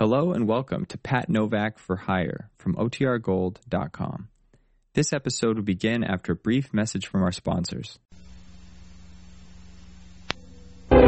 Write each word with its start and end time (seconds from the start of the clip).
Hello 0.00 0.32
and 0.32 0.48
welcome 0.48 0.86
to 0.86 0.96
Pat 0.96 1.28
Novak 1.28 1.78
for 1.78 1.94
Hire 1.94 2.48
from 2.56 2.74
OTRGold.com. 2.76 4.28
This 4.94 5.12
episode 5.12 5.56
will 5.56 5.62
begin 5.62 6.02
after 6.02 6.32
a 6.32 6.36
brief 6.36 6.72
message 6.72 7.06
from 7.06 7.22
our 7.22 7.32
sponsors. 7.32 7.98
That's 10.88 11.02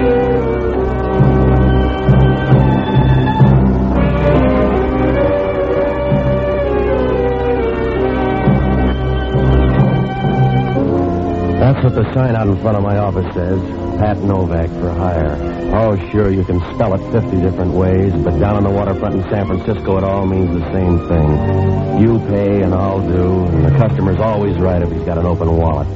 what 11.83 11.95
the 11.95 12.13
sign 12.13 12.37
out 12.37 12.47
in 12.47 12.61
front 12.61 12.77
of 12.77 12.83
my 12.83 12.99
office 12.99 13.33
says. 13.33 13.59
Pat 13.99 14.19
Novak 14.19 14.69
for 14.69 14.93
hire. 14.93 15.62
Oh, 15.75 15.97
sure, 16.11 16.31
you 16.31 16.45
can 16.45 16.61
spell 16.75 16.93
it 16.93 17.13
50 17.13 17.41
different 17.41 17.73
ways, 17.73 18.13
but 18.13 18.39
down 18.39 18.57
on 18.57 18.63
the 18.63 18.71
waterfront 18.71 19.15
in 19.15 19.23
San 19.31 19.47
Francisco, 19.47 19.97
it 19.97 20.05
all 20.05 20.27
means 20.27 20.53
the 20.53 20.71
same 20.71 20.99
thing. 21.09 21.99
You 21.99 22.19
pay 22.29 22.61
and 22.61 22.75
I'll 22.75 23.01
do, 23.01 23.47
and 23.47 23.65
the 23.65 23.79
customer's 23.79 24.21
always 24.21 24.59
right 24.59 24.83
if 24.83 24.93
he's 24.93 25.03
got 25.05 25.17
an 25.17 25.25
open 25.25 25.57
wallet. 25.57 25.89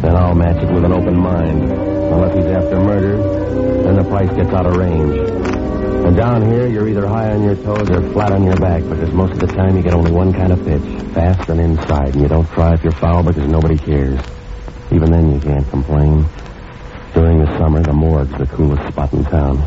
Then 0.00 0.14
I'll 0.14 0.36
match 0.36 0.62
it 0.62 0.72
with 0.72 0.84
an 0.84 0.92
open 0.92 1.16
mind. 1.16 1.72
Unless 1.72 2.36
he's 2.36 2.46
after 2.46 2.76
murder, 2.76 3.16
then 3.82 3.96
the 3.96 4.04
price 4.04 4.30
gets 4.30 4.50
out 4.50 4.66
of 4.66 4.76
range. 4.76 5.18
And 5.18 6.16
down 6.16 6.48
here, 6.48 6.68
you're 6.68 6.88
either 6.88 7.08
high 7.08 7.32
on 7.32 7.42
your 7.42 7.56
toes 7.56 7.90
or 7.90 8.08
flat 8.12 8.30
on 8.30 8.44
your 8.44 8.56
back, 8.56 8.84
because 8.84 9.12
most 9.12 9.32
of 9.32 9.40
the 9.40 9.48
time 9.48 9.76
you 9.76 9.82
get 9.82 9.92
only 9.92 10.12
one 10.12 10.32
kind 10.32 10.52
of 10.52 10.64
pitch, 10.64 10.84
fast 11.14 11.48
and 11.48 11.60
inside, 11.60 12.14
and 12.14 12.22
you 12.22 12.28
don't 12.28 12.48
try 12.50 12.74
if 12.74 12.84
you're 12.84 12.92
foul 12.92 13.24
because 13.24 13.48
nobody 13.48 13.76
cares. 13.76 14.20
Even 14.92 15.10
then, 15.10 15.34
you 15.34 15.40
can't 15.40 15.68
complain. 15.68 16.24
During 17.14 17.38
the 17.38 17.58
summer, 17.58 17.82
the 17.82 17.92
morgue's 17.92 18.36
the 18.38 18.46
coolest 18.46 18.86
spot 18.92 19.12
in 19.12 19.24
town. 19.24 19.66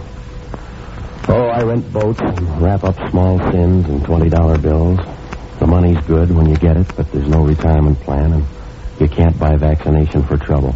Oh, 1.28 1.48
I 1.48 1.62
rent 1.64 1.92
boats 1.92 2.20
and 2.22 2.62
wrap 2.62 2.84
up 2.84 2.96
small 3.10 3.38
sins 3.52 3.88
in 3.90 4.00
$20 4.02 4.62
bills. 4.62 5.00
The 5.60 5.68
money's 5.68 6.04
good 6.06 6.32
when 6.32 6.50
you 6.50 6.56
get 6.56 6.78
it, 6.78 6.88
but 6.96 7.12
there's 7.12 7.28
no 7.28 7.46
retirement 7.46 8.00
plan, 8.02 8.34
and 8.34 8.46
you 9.00 9.08
can't 9.08 9.38
buy 9.40 9.56
vaccination 9.56 10.24
for 10.24 10.38
trouble. 10.38 10.76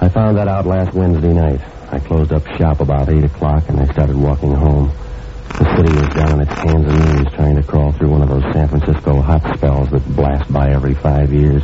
I 0.00 0.08
found 0.08 0.36
that 0.38 0.48
out 0.48 0.66
last 0.66 0.94
Wednesday 0.94 1.32
night. 1.32 1.60
I 1.90 1.98
closed 1.98 2.32
up 2.32 2.46
shop 2.56 2.80
about 2.80 3.08
8 3.08 3.24
o'clock, 3.24 3.68
and 3.68 3.80
I 3.80 3.84
started 3.92 4.16
walking 4.16 4.54
home. 4.54 4.92
The 5.58 5.76
city 5.76 5.92
was 5.92 6.08
down 6.14 6.32
on 6.32 6.40
its 6.40 6.52
hands 6.52 6.86
and 6.86 7.16
knees 7.16 7.32
trying 7.34 7.56
to 7.56 7.62
crawl 7.62 7.92
through 7.92 8.08
one 8.08 8.22
of 8.22 8.28
those 8.28 8.52
San 8.52 8.68
Francisco 8.68 9.20
hot 9.20 9.42
spells 9.56 9.90
that 9.90 10.16
blast 10.16 10.50
by 10.52 10.70
every 10.70 10.94
five 10.94 11.32
years. 11.32 11.62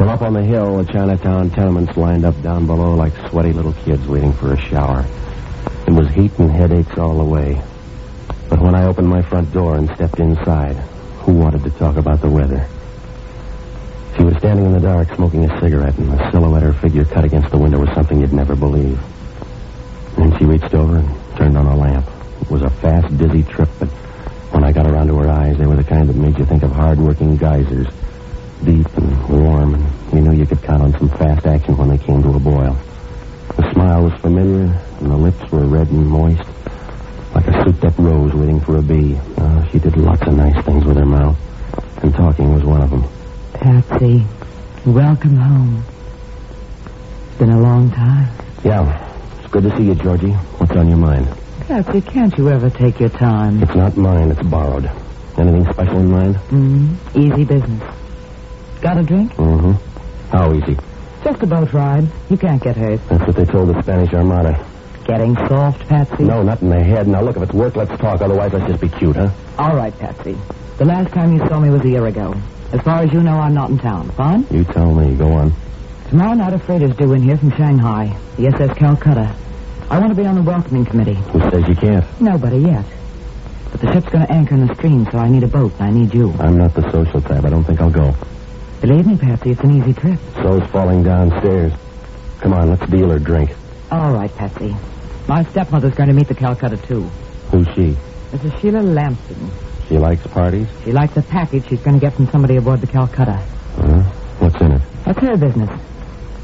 From 0.00 0.08
up 0.08 0.22
on 0.22 0.32
the 0.32 0.42
hill, 0.42 0.78
the 0.78 0.90
Chinatown 0.90 1.50
tenements 1.50 1.94
lined 1.94 2.24
up 2.24 2.40
down 2.40 2.66
below 2.66 2.94
like 2.94 3.12
sweaty 3.28 3.52
little 3.52 3.74
kids 3.84 4.08
waiting 4.08 4.32
for 4.32 4.54
a 4.54 4.58
shower. 4.58 5.04
It 5.86 5.90
was 5.90 6.08
heat 6.08 6.32
and 6.38 6.50
headaches 6.50 6.96
all 6.96 7.18
the 7.18 7.24
way. 7.24 7.60
But 8.48 8.62
when 8.62 8.74
I 8.74 8.86
opened 8.86 9.08
my 9.08 9.20
front 9.20 9.52
door 9.52 9.76
and 9.76 9.90
stepped 9.90 10.18
inside, 10.18 10.76
who 11.18 11.34
wanted 11.34 11.64
to 11.64 11.70
talk 11.72 11.98
about 11.98 12.22
the 12.22 12.30
weather? 12.30 12.66
She 14.16 14.24
was 14.24 14.38
standing 14.38 14.64
in 14.64 14.72
the 14.72 14.80
dark 14.80 15.14
smoking 15.16 15.44
a 15.44 15.60
cigarette, 15.60 15.98
and 15.98 16.10
the 16.10 16.30
silhouette 16.30 16.62
her 16.62 16.72
figure 16.72 17.04
cut 17.04 17.26
against 17.26 17.50
the 17.50 17.58
window 17.58 17.80
was 17.80 17.92
something 17.94 18.22
you'd 18.22 18.32
never 18.32 18.56
believe. 18.56 18.98
Then 20.16 20.34
she 20.38 20.46
reached 20.46 20.72
over 20.72 20.96
and 20.96 21.36
turned 21.36 21.58
on 21.58 21.66
a 21.66 21.76
lamp. 21.76 22.06
It 22.40 22.50
was 22.50 22.62
a 22.62 22.70
fast, 22.70 23.18
dizzy 23.18 23.42
trip, 23.42 23.68
but 23.78 23.88
when 24.52 24.64
I 24.64 24.72
got 24.72 24.86
around 24.86 25.08
to 25.08 25.18
her 25.18 25.28
eyes, 25.28 25.58
they 25.58 25.66
were 25.66 25.76
the 25.76 25.84
kind 25.84 26.08
that 26.08 26.16
made 26.16 26.38
you 26.38 26.46
think 26.46 26.62
of 26.62 26.72
hard-working 26.72 27.36
geysers 27.36 27.88
deep 28.64 28.86
and 28.96 29.28
warm, 29.28 29.74
and 29.74 29.89
on 30.92 30.98
some 30.98 31.18
fast 31.18 31.46
action 31.46 31.76
when 31.76 31.88
they 31.88 31.98
came 31.98 32.22
to 32.22 32.30
a 32.30 32.38
boil. 32.40 32.76
The 33.56 33.72
smile 33.72 34.02
was 34.04 34.12
familiar, 34.20 34.64
and 35.00 35.10
the 35.10 35.16
lips 35.16 35.50
were 35.50 35.64
red 35.66 35.88
and 35.90 36.06
moist, 36.06 36.42
like 37.34 37.46
a 37.46 37.64
souped-up 37.64 37.98
rose 37.98 38.32
waiting 38.34 38.60
for 38.60 38.76
a 38.76 38.82
bee. 38.82 39.16
Uh, 39.36 39.66
she 39.70 39.78
did 39.78 39.96
lots 39.96 40.22
of 40.22 40.34
nice 40.34 40.64
things 40.64 40.84
with 40.84 40.96
her 40.96 41.06
mouth, 41.06 41.36
and 42.02 42.14
talking 42.14 42.52
was 42.52 42.64
one 42.64 42.82
of 42.82 42.90
them. 42.90 43.04
Patsy, 43.52 44.24
welcome 44.86 45.36
home. 45.36 45.84
It's 47.28 47.38
been 47.38 47.50
a 47.50 47.60
long 47.60 47.90
time. 47.90 48.28
Yeah, 48.64 49.38
it's 49.38 49.48
good 49.52 49.64
to 49.64 49.76
see 49.76 49.84
you, 49.84 49.94
Georgie. 49.94 50.32
What's 50.32 50.72
on 50.72 50.88
your 50.88 50.98
mind? 50.98 51.28
Patsy, 51.68 52.00
can't 52.00 52.36
you 52.36 52.48
ever 52.48 52.70
take 52.70 52.98
your 52.98 53.10
time? 53.10 53.62
It's 53.62 53.74
not 53.74 53.96
mine, 53.96 54.30
it's 54.30 54.42
borrowed. 54.42 54.90
Anything 55.38 55.70
special 55.72 55.98
in 55.98 56.10
mind? 56.10 56.36
Mm, 56.50 56.96
easy 57.14 57.44
business. 57.44 57.82
Got 58.80 58.98
a 58.98 59.02
drink? 59.02 59.32
Mm-hmm. 59.34 59.89
How 60.30 60.52
easy? 60.54 60.76
Just 61.24 61.42
a 61.42 61.46
boat 61.46 61.72
ride. 61.72 62.06
You 62.30 62.36
can't 62.36 62.62
get 62.62 62.76
hurt. 62.76 63.00
That's 63.08 63.26
what 63.26 63.36
they 63.36 63.44
told 63.44 63.68
the 63.68 63.82
Spanish 63.82 64.12
Armada. 64.14 64.64
Getting 65.04 65.34
soft, 65.48 65.86
Patsy? 65.88 66.22
No, 66.22 66.42
not 66.42 66.62
in 66.62 66.70
the 66.70 66.82
head. 66.82 67.08
Now, 67.08 67.20
look, 67.20 67.36
if 67.36 67.42
it's 67.42 67.52
work, 67.52 67.74
let's 67.76 67.90
talk. 68.00 68.20
Otherwise, 68.20 68.52
let's 68.52 68.66
just 68.66 68.80
be 68.80 68.88
cute, 68.88 69.16
huh? 69.16 69.30
All 69.58 69.74
right, 69.74 69.96
Patsy. 69.98 70.38
The 70.78 70.84
last 70.84 71.12
time 71.12 71.32
you 71.32 71.40
saw 71.48 71.58
me 71.58 71.68
was 71.70 71.82
a 71.84 71.88
year 71.88 72.06
ago. 72.06 72.34
As 72.72 72.80
far 72.82 73.02
as 73.02 73.12
you 73.12 73.22
know, 73.22 73.38
I'm 73.38 73.54
not 73.54 73.70
in 73.70 73.78
town. 73.78 74.10
Fine? 74.12 74.46
You 74.50 74.64
tell 74.64 74.94
me. 74.94 75.16
Go 75.16 75.32
on. 75.32 75.52
Tomorrow 76.08 76.34
night, 76.34 76.52
a 76.52 76.58
freighter's 76.58 76.96
due 76.96 77.12
in 77.12 77.22
here 77.22 77.36
from 77.36 77.50
Shanghai. 77.56 78.16
The 78.36 78.46
SS 78.46 78.76
Calcutta. 78.78 79.34
I 79.90 79.98
want 79.98 80.10
to 80.10 80.14
be 80.14 80.26
on 80.26 80.36
the 80.36 80.42
welcoming 80.42 80.84
committee. 80.84 81.14
Who 81.14 81.40
says 81.50 81.66
you 81.68 81.74
can't? 81.74 82.04
Nobody 82.20 82.58
yet. 82.58 82.84
But 83.72 83.80
the 83.80 83.92
ship's 83.92 84.08
going 84.08 84.24
to 84.24 84.32
anchor 84.32 84.54
in 84.54 84.66
the 84.66 84.74
stream, 84.76 85.08
so 85.10 85.18
I 85.18 85.28
need 85.28 85.42
a 85.42 85.48
boat, 85.48 85.72
and 85.80 85.82
I 85.82 85.90
need 85.90 86.14
you. 86.14 86.32
I'm 86.38 86.56
not 86.56 86.74
the 86.74 86.88
social 86.92 87.20
type. 87.20 87.44
I 87.44 87.50
don't 87.50 87.64
think 87.64 87.80
I'll 87.80 87.90
go. 87.90 88.14
Believe 88.80 89.06
me, 89.06 89.16
Patsy, 89.16 89.50
it's 89.50 89.60
an 89.60 89.76
easy 89.76 89.92
trip. 89.92 90.18
So's 90.36 90.66
falling 90.70 91.02
downstairs. 91.02 91.72
Come 92.40 92.54
on, 92.54 92.70
let's 92.70 92.86
deal 92.90 93.12
or 93.12 93.18
drink. 93.18 93.50
All 93.90 94.12
right, 94.12 94.34
Patsy. 94.36 94.74
My 95.28 95.44
stepmother's 95.44 95.94
going 95.94 96.08
to 96.08 96.14
meet 96.14 96.28
the 96.28 96.34
Calcutta, 96.34 96.78
too. 96.78 97.02
Who's 97.50 97.66
she? 97.74 97.96
Mrs. 98.32 98.58
Sheila 98.60 98.78
Lamson. 98.80 99.50
She 99.88 99.98
likes 99.98 100.26
parties? 100.28 100.66
She 100.84 100.92
likes 100.92 101.16
a 101.16 101.22
package 101.22 101.68
she's 101.68 101.80
going 101.80 101.94
to 101.94 102.00
get 102.00 102.14
from 102.14 102.28
somebody 102.30 102.56
aboard 102.56 102.80
the 102.80 102.86
Calcutta. 102.86 103.36
Huh? 103.76 104.02
What's 104.38 104.60
in 104.60 104.72
it? 104.72 104.82
That's 105.04 105.18
her 105.18 105.36
business. 105.36 105.70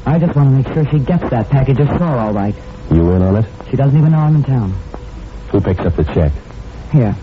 I 0.05 0.19
just 0.19 0.35
want 0.35 0.49
to 0.49 0.55
make 0.55 0.67
sure 0.73 0.85
she 0.91 0.99
gets 1.03 1.27
that 1.31 1.49
package 1.49 1.79
of 1.79 1.89
ashore 1.89 2.17
all 2.17 2.33
right. 2.33 2.55
You 2.91 3.11
in 3.11 3.21
on 3.23 3.37
it? 3.37 3.45
She 3.69 3.75
doesn't 3.77 3.97
even 3.97 4.11
know 4.11 4.19
I'm 4.19 4.35
in 4.35 4.43
town. 4.43 4.71
Who 5.51 5.59
picks 5.59 5.81
up 5.81 5.95
the 5.95 6.03
check? 6.03 6.31
Here. 6.91 7.15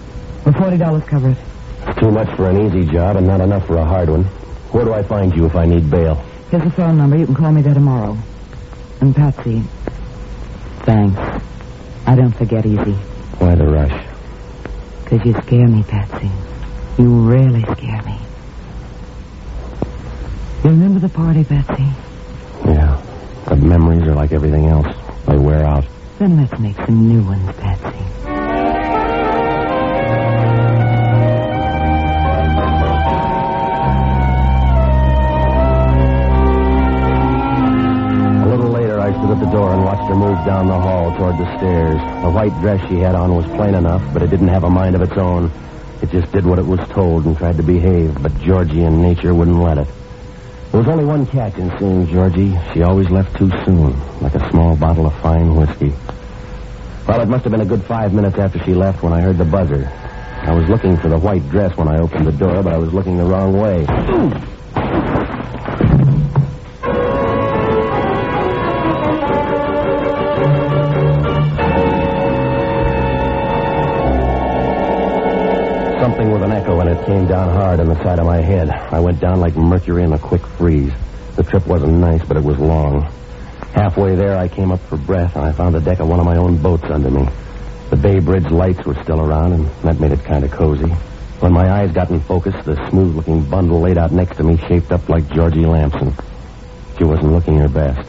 Will 0.44 0.52
$40 0.52 1.06
cover 1.06 1.30
it? 1.30 1.38
It's 1.86 2.00
too 2.00 2.10
much 2.10 2.28
for 2.36 2.50
an 2.50 2.66
easy 2.66 2.90
job 2.90 3.16
and 3.16 3.26
not 3.26 3.40
enough 3.40 3.66
for 3.66 3.76
a 3.76 3.84
hard 3.84 4.10
one. 4.10 4.26
Where 4.74 4.84
do 4.84 4.92
I 4.92 5.04
find 5.04 5.32
you 5.36 5.46
if 5.46 5.54
I 5.54 5.66
need 5.66 5.88
bail? 5.88 6.16
Here's 6.50 6.64
a 6.64 6.70
phone 6.72 6.98
number. 6.98 7.16
You 7.16 7.26
can 7.26 7.36
call 7.36 7.52
me 7.52 7.62
there 7.62 7.74
tomorrow. 7.74 8.18
And 9.00 9.14
Patsy, 9.14 9.62
thanks. 10.82 11.20
I 12.06 12.16
don't 12.16 12.32
forget 12.32 12.66
easy. 12.66 12.94
Why 13.38 13.54
the 13.54 13.68
rush? 13.68 14.04
Because 15.04 15.24
you 15.24 15.32
scare 15.42 15.68
me, 15.68 15.84
Patsy. 15.84 16.28
You 16.98 17.08
really 17.08 17.62
scare 17.62 18.02
me. 18.02 18.18
You 20.64 20.70
remember 20.70 20.98
the 20.98 21.08
party, 21.08 21.44
Patsy? 21.44 21.86
Yeah. 22.64 23.00
But 23.46 23.60
memories 23.60 24.02
are 24.08 24.14
like 24.16 24.32
everything 24.32 24.66
else. 24.66 24.88
They 25.26 25.38
wear 25.38 25.64
out. 25.64 25.84
Then 26.18 26.36
let's 26.36 26.58
make 26.58 26.76
some 26.78 27.06
new 27.06 27.22
ones, 27.22 27.48
Patsy. 27.58 28.43
Her 40.14 40.28
move 40.28 40.46
down 40.46 40.66
the 40.68 40.78
hall 40.78 41.16
toward 41.16 41.36
the 41.38 41.58
stairs. 41.58 42.00
The 42.22 42.30
white 42.30 42.52
dress 42.60 42.86
she 42.88 42.98
had 42.98 43.14
on 43.14 43.34
was 43.34 43.46
plain 43.56 43.74
enough, 43.74 44.02
but 44.12 44.22
it 44.22 44.30
didn't 44.30 44.48
have 44.48 44.64
a 44.64 44.70
mind 44.70 44.94
of 44.94 45.02
its 45.02 45.16
own. 45.16 45.50
It 46.02 46.10
just 46.10 46.30
did 46.32 46.44
what 46.44 46.58
it 46.58 46.66
was 46.66 46.80
told 46.90 47.24
and 47.24 47.36
tried 47.36 47.56
to 47.56 47.62
behave, 47.62 48.22
but 48.22 48.36
Georgie 48.40 48.84
and 48.84 49.02
nature 49.02 49.34
wouldn't 49.34 49.58
let 49.58 49.78
it. 49.78 49.88
There 50.70 50.80
was 50.80 50.88
only 50.88 51.04
one 51.04 51.26
catch 51.26 51.56
in 51.56 51.76
seeing 51.78 52.06
Georgie. 52.08 52.56
She 52.72 52.82
always 52.82 53.08
left 53.10 53.36
too 53.36 53.50
soon, 53.64 53.94
like 54.20 54.34
a 54.34 54.50
small 54.50 54.76
bottle 54.76 55.06
of 55.06 55.14
fine 55.20 55.54
whiskey. 55.56 55.92
Well, 57.06 57.20
it 57.20 57.28
must 57.28 57.44
have 57.44 57.52
been 57.52 57.60
a 57.60 57.66
good 57.66 57.84
five 57.84 58.12
minutes 58.12 58.38
after 58.38 58.58
she 58.64 58.74
left 58.74 59.02
when 59.02 59.12
I 59.12 59.20
heard 59.20 59.38
the 59.38 59.44
buzzer. 59.44 59.90
I 60.42 60.52
was 60.52 60.68
looking 60.68 60.96
for 60.96 61.08
the 61.08 61.18
white 61.18 61.48
dress 61.50 61.76
when 61.76 61.88
I 61.88 61.98
opened 61.98 62.26
the 62.26 62.32
door, 62.32 62.62
but 62.62 62.72
I 62.72 62.78
was 62.78 62.92
looking 62.92 63.16
the 63.16 63.24
wrong 63.24 63.58
way. 63.58 63.86
Came 77.24 77.30
down 77.30 77.54
hard 77.54 77.80
on 77.80 77.88
the 77.88 78.02
side 78.02 78.18
of 78.18 78.26
my 78.26 78.36
head. 78.36 78.68
I 78.68 79.00
went 79.00 79.18
down 79.18 79.40
like 79.40 79.56
mercury 79.56 80.02
in 80.02 80.12
a 80.12 80.18
quick 80.18 80.44
freeze. 80.44 80.92
The 81.36 81.42
trip 81.42 81.66
wasn't 81.66 81.94
nice, 81.94 82.22
but 82.22 82.36
it 82.36 82.44
was 82.44 82.58
long. 82.58 83.10
Halfway 83.72 84.14
there, 84.14 84.36
I 84.36 84.46
came 84.46 84.70
up 84.70 84.80
for 84.80 84.98
breath, 84.98 85.34
and 85.34 85.42
I 85.42 85.52
found 85.52 85.74
the 85.74 85.80
deck 85.80 86.00
of 86.00 86.08
one 86.08 86.20
of 86.20 86.26
my 86.26 86.36
own 86.36 86.58
boats 86.58 86.84
under 86.84 87.10
me. 87.10 87.26
The 87.88 87.96
Bay 87.96 88.18
Bridge 88.18 88.50
lights 88.50 88.84
were 88.84 89.02
still 89.02 89.22
around, 89.22 89.54
and 89.54 89.66
that 89.84 89.98
made 90.00 90.12
it 90.12 90.22
kind 90.22 90.44
of 90.44 90.50
cozy. 90.50 90.90
When 91.40 91.54
my 91.54 91.66
eyes 91.72 91.92
got 91.92 92.10
in 92.10 92.20
focus, 92.20 92.54
the 92.66 92.76
smooth-looking 92.90 93.48
bundle 93.48 93.80
laid 93.80 93.96
out 93.96 94.12
next 94.12 94.36
to 94.36 94.44
me 94.44 94.58
shaped 94.58 94.92
up 94.92 95.08
like 95.08 95.26
Georgie 95.32 95.64
Lamson. 95.64 96.12
She 96.98 97.04
wasn't 97.04 97.32
looking 97.32 97.56
her 97.56 97.70
best. 97.70 98.06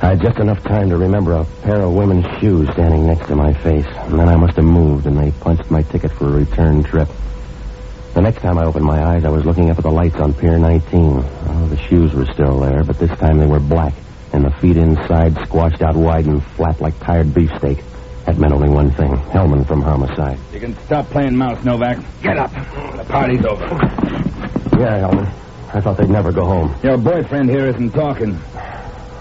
I 0.00 0.10
had 0.10 0.20
just 0.20 0.38
enough 0.38 0.62
time 0.62 0.88
to 0.90 0.96
remember 0.96 1.32
a 1.32 1.44
pair 1.62 1.80
of 1.80 1.92
women's 1.92 2.26
shoes 2.38 2.70
standing 2.74 3.08
next 3.08 3.26
to 3.26 3.34
my 3.34 3.52
face, 3.54 3.88
and 3.88 4.20
then 4.20 4.28
I 4.28 4.36
must 4.36 4.54
have 4.54 4.64
moved, 4.64 5.06
and 5.06 5.18
they 5.18 5.32
punched 5.32 5.68
my 5.68 5.82
ticket 5.82 6.12
for 6.12 6.28
a 6.28 6.38
return 6.38 6.84
trip. 6.84 7.08
The 8.14 8.22
next 8.22 8.42
time 8.42 8.58
I 8.58 8.64
opened 8.64 8.84
my 8.84 9.02
eyes, 9.02 9.24
I 9.24 9.28
was 9.28 9.44
looking 9.44 9.70
up 9.70 9.78
at 9.78 9.82
the 9.82 9.90
lights 9.90 10.14
on 10.16 10.34
Pier 10.34 10.56
19. 10.56 11.24
Oh, 11.48 11.66
the 11.68 11.76
shoes 11.76 12.14
were 12.14 12.26
still 12.26 12.60
there, 12.60 12.84
but 12.84 12.96
this 12.96 13.10
time 13.18 13.38
they 13.38 13.46
were 13.46 13.58
black, 13.58 13.92
and 14.32 14.44
the 14.44 14.52
feet 14.52 14.76
inside 14.76 15.34
squashed 15.44 15.82
out 15.82 15.96
wide 15.96 16.26
and 16.26 16.40
flat 16.40 16.80
like 16.80 16.96
tired 17.00 17.34
beefsteak. 17.34 17.82
That 18.26 18.38
meant 18.38 18.52
only 18.52 18.68
one 18.68 18.92
thing 18.92 19.10
Hellman 19.10 19.66
from 19.66 19.82
homicide. 19.82 20.38
You 20.52 20.60
can 20.60 20.78
stop 20.86 21.06
playing 21.06 21.36
mouse, 21.36 21.64
Novak. 21.64 21.98
Get 22.22 22.38
up. 22.38 22.52
The 22.96 23.04
party's 23.08 23.44
over. 23.44 23.64
Yeah, 23.64 25.00
Hellman. 25.00 25.26
I 25.74 25.80
thought 25.80 25.96
they'd 25.96 26.08
never 26.08 26.30
go 26.30 26.44
home. 26.44 26.72
Your 26.84 26.96
boyfriend 26.96 27.50
here 27.50 27.66
isn't 27.66 27.90
talking. 27.90 28.38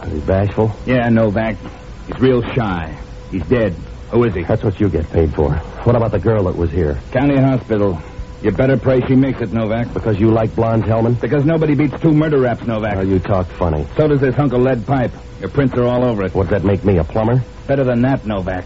Is 0.03 0.13
he 0.13 0.19
bashful? 0.19 0.71
Yeah, 0.85 1.09
Novak. 1.09 1.57
He's 2.05 2.19
real 2.19 2.43
shy. 2.53 2.95
He's 3.31 3.43
dead. 3.47 3.73
Who 4.11 4.23
is 4.23 4.35
he? 4.35 4.43
That's 4.43 4.63
what 4.63 4.79
you 4.79 4.87
get 4.87 5.09
paid 5.09 5.33
for. 5.33 5.51
What 5.83 5.95
about 5.95 6.11
the 6.11 6.19
girl 6.19 6.43
that 6.43 6.55
was 6.55 6.69
here? 6.69 6.99
County 7.11 7.37
Hospital. 7.37 7.99
You 8.43 8.51
better 8.51 8.75
pray 8.75 8.99
she 9.07 9.15
makes 9.15 9.39
it, 9.39 9.53
Novak. 9.53 9.93
Because 9.93 10.19
you 10.19 10.29
like 10.29 10.53
blondes, 10.53 10.85
Hellman? 10.85 11.19
Because 11.21 11.45
nobody 11.45 11.75
beats 11.75 11.97
two 12.01 12.11
murder 12.11 12.39
raps, 12.41 12.67
Novak. 12.67 12.97
Oh, 12.97 13.01
you 13.01 13.17
talk 13.17 13.47
funny. 13.47 13.87
So 13.95 14.05
does 14.09 14.19
this 14.19 14.35
hunk 14.35 14.51
of 14.51 14.61
lead 14.61 14.85
pipe. 14.85 15.13
Your 15.39 15.49
prints 15.49 15.75
are 15.75 15.85
all 15.85 16.03
over 16.03 16.25
it. 16.25 16.33
What 16.33 16.49
does 16.49 16.61
that 16.61 16.65
make 16.65 16.83
me, 16.83 16.97
a 16.97 17.05
plumber? 17.05 17.41
Better 17.67 17.85
than 17.85 18.01
that, 18.01 18.25
Novak. 18.25 18.65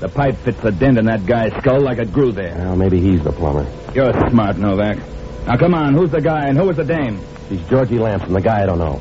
The 0.00 0.08
pipe 0.08 0.36
fits 0.38 0.64
a 0.64 0.72
dent 0.72 0.98
in 0.98 1.04
that 1.04 1.24
guy's 1.24 1.52
skull 1.58 1.80
like 1.80 1.98
it 1.98 2.12
grew 2.12 2.32
there. 2.32 2.56
Well, 2.56 2.74
maybe 2.74 3.00
he's 3.00 3.22
the 3.22 3.30
plumber. 3.30 3.64
You're 3.94 4.12
smart, 4.28 4.56
Novak. 4.58 4.98
Now, 5.46 5.56
come 5.56 5.74
on. 5.74 5.94
Who's 5.94 6.10
the 6.10 6.20
guy 6.20 6.48
and 6.48 6.58
who 6.58 6.68
is 6.70 6.76
the 6.76 6.84
dame? 6.84 7.20
He's 7.48 7.62
Georgie 7.68 8.00
Lamson, 8.00 8.32
the 8.32 8.40
guy 8.40 8.64
I 8.64 8.66
don't 8.66 8.78
know. 8.78 9.00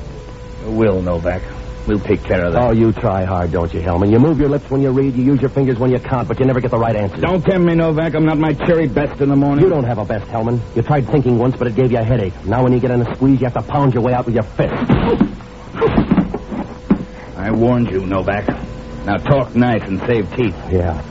Will, 0.65 1.01
Novak. 1.01 1.41
We'll 1.91 1.99
take 1.99 2.23
care 2.23 2.45
of 2.45 2.53
that. 2.53 2.61
Oh, 2.61 2.71
you 2.71 2.93
try 2.93 3.25
hard, 3.25 3.51
don't 3.51 3.73
you, 3.73 3.81
Hellman? 3.81 4.13
You 4.13 4.17
move 4.17 4.39
your 4.39 4.47
lips 4.47 4.69
when 4.69 4.81
you 4.81 4.91
read, 4.91 5.13
you 5.13 5.25
use 5.25 5.41
your 5.41 5.49
fingers 5.49 5.77
when 5.77 5.91
you 5.91 5.99
count, 5.99 6.29
but 6.29 6.39
you 6.39 6.45
never 6.45 6.61
get 6.61 6.71
the 6.71 6.77
right 6.77 6.95
answer. 6.95 7.19
Don't 7.19 7.43
tempt 7.43 7.67
me, 7.67 7.75
Novak. 7.75 8.15
I'm 8.15 8.23
not 8.23 8.37
my 8.37 8.53
cherry 8.53 8.87
best 8.87 9.19
in 9.19 9.27
the 9.27 9.35
morning. 9.35 9.65
You 9.65 9.69
don't 9.69 9.83
have 9.83 9.97
a 9.97 10.05
best, 10.05 10.25
Hellman. 10.27 10.61
You 10.73 10.83
tried 10.83 11.05
thinking 11.09 11.37
once, 11.37 11.57
but 11.57 11.67
it 11.67 11.75
gave 11.75 11.91
you 11.91 11.97
a 11.97 12.03
headache. 12.03 12.45
Now, 12.45 12.63
when 12.63 12.71
you 12.71 12.79
get 12.79 12.91
in 12.91 13.01
a 13.01 13.15
squeeze, 13.15 13.41
you 13.41 13.47
have 13.47 13.55
to 13.55 13.61
pound 13.69 13.93
your 13.93 14.03
way 14.03 14.13
out 14.13 14.25
with 14.25 14.35
your 14.35 14.45
fist. 14.45 14.73
I 17.35 17.51
warned 17.51 17.91
you, 17.91 18.05
Novak. 18.05 18.47
Now 19.05 19.17
talk 19.17 19.53
nice 19.53 19.83
and 19.83 19.99
save 19.99 20.33
teeth. 20.33 20.55
Yeah. 20.71 21.03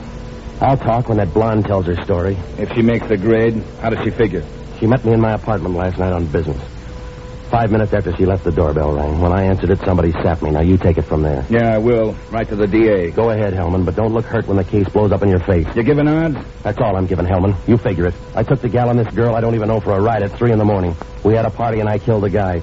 I'll 0.62 0.78
talk 0.78 1.10
when 1.10 1.18
that 1.18 1.34
blonde 1.34 1.66
tells 1.66 1.84
her 1.88 2.02
story. 2.04 2.38
If 2.56 2.72
she 2.72 2.80
makes 2.80 3.06
the 3.06 3.18
grade, 3.18 3.62
how 3.82 3.90
does 3.90 4.02
she 4.02 4.10
figure? 4.10 4.44
She 4.78 4.86
met 4.86 5.04
me 5.04 5.12
in 5.12 5.20
my 5.20 5.32
apartment 5.32 5.74
last 5.74 5.98
night 5.98 6.14
on 6.14 6.24
business. 6.24 6.62
Five 7.50 7.72
minutes 7.72 7.92
after 7.92 8.14
she 8.14 8.26
left, 8.26 8.44
the 8.44 8.52
doorbell 8.52 8.92
rang. 8.92 9.20
When 9.20 9.32
I 9.32 9.42
answered 9.42 9.70
it, 9.70 9.80
somebody 9.80 10.12
sapped 10.12 10.40
me. 10.40 10.52
Now, 10.52 10.60
you 10.60 10.78
take 10.78 10.98
it 10.98 11.02
from 11.02 11.22
there. 11.22 11.44
Yeah, 11.50 11.74
I 11.74 11.78
will. 11.78 12.12
Right 12.30 12.48
to 12.48 12.54
the 12.54 12.68
DA. 12.68 13.10
Go 13.10 13.30
ahead, 13.30 13.52
Hellman, 13.54 13.84
but 13.84 13.96
don't 13.96 14.14
look 14.14 14.24
hurt 14.24 14.46
when 14.46 14.56
the 14.56 14.62
case 14.62 14.88
blows 14.88 15.10
up 15.10 15.24
in 15.24 15.28
your 15.30 15.40
face. 15.40 15.66
You 15.74 15.82
giving 15.82 16.06
odds? 16.06 16.38
That's 16.62 16.78
all 16.78 16.94
I'm 16.94 17.06
giving, 17.06 17.26
Hellman. 17.26 17.56
You 17.66 17.76
figure 17.76 18.06
it. 18.06 18.14
I 18.36 18.44
took 18.44 18.60
the 18.60 18.68
gal 18.68 18.88
and 18.88 19.00
this 19.00 19.12
girl 19.12 19.34
I 19.34 19.40
don't 19.40 19.56
even 19.56 19.66
know 19.66 19.80
for 19.80 19.90
a 19.92 20.00
ride 20.00 20.22
at 20.22 20.30
3 20.38 20.52
in 20.52 20.58
the 20.60 20.64
morning. 20.64 20.94
We 21.24 21.34
had 21.34 21.44
a 21.44 21.50
party 21.50 21.80
and 21.80 21.88
I 21.88 21.98
killed 21.98 22.24
a 22.24 22.30
guy. 22.30 22.62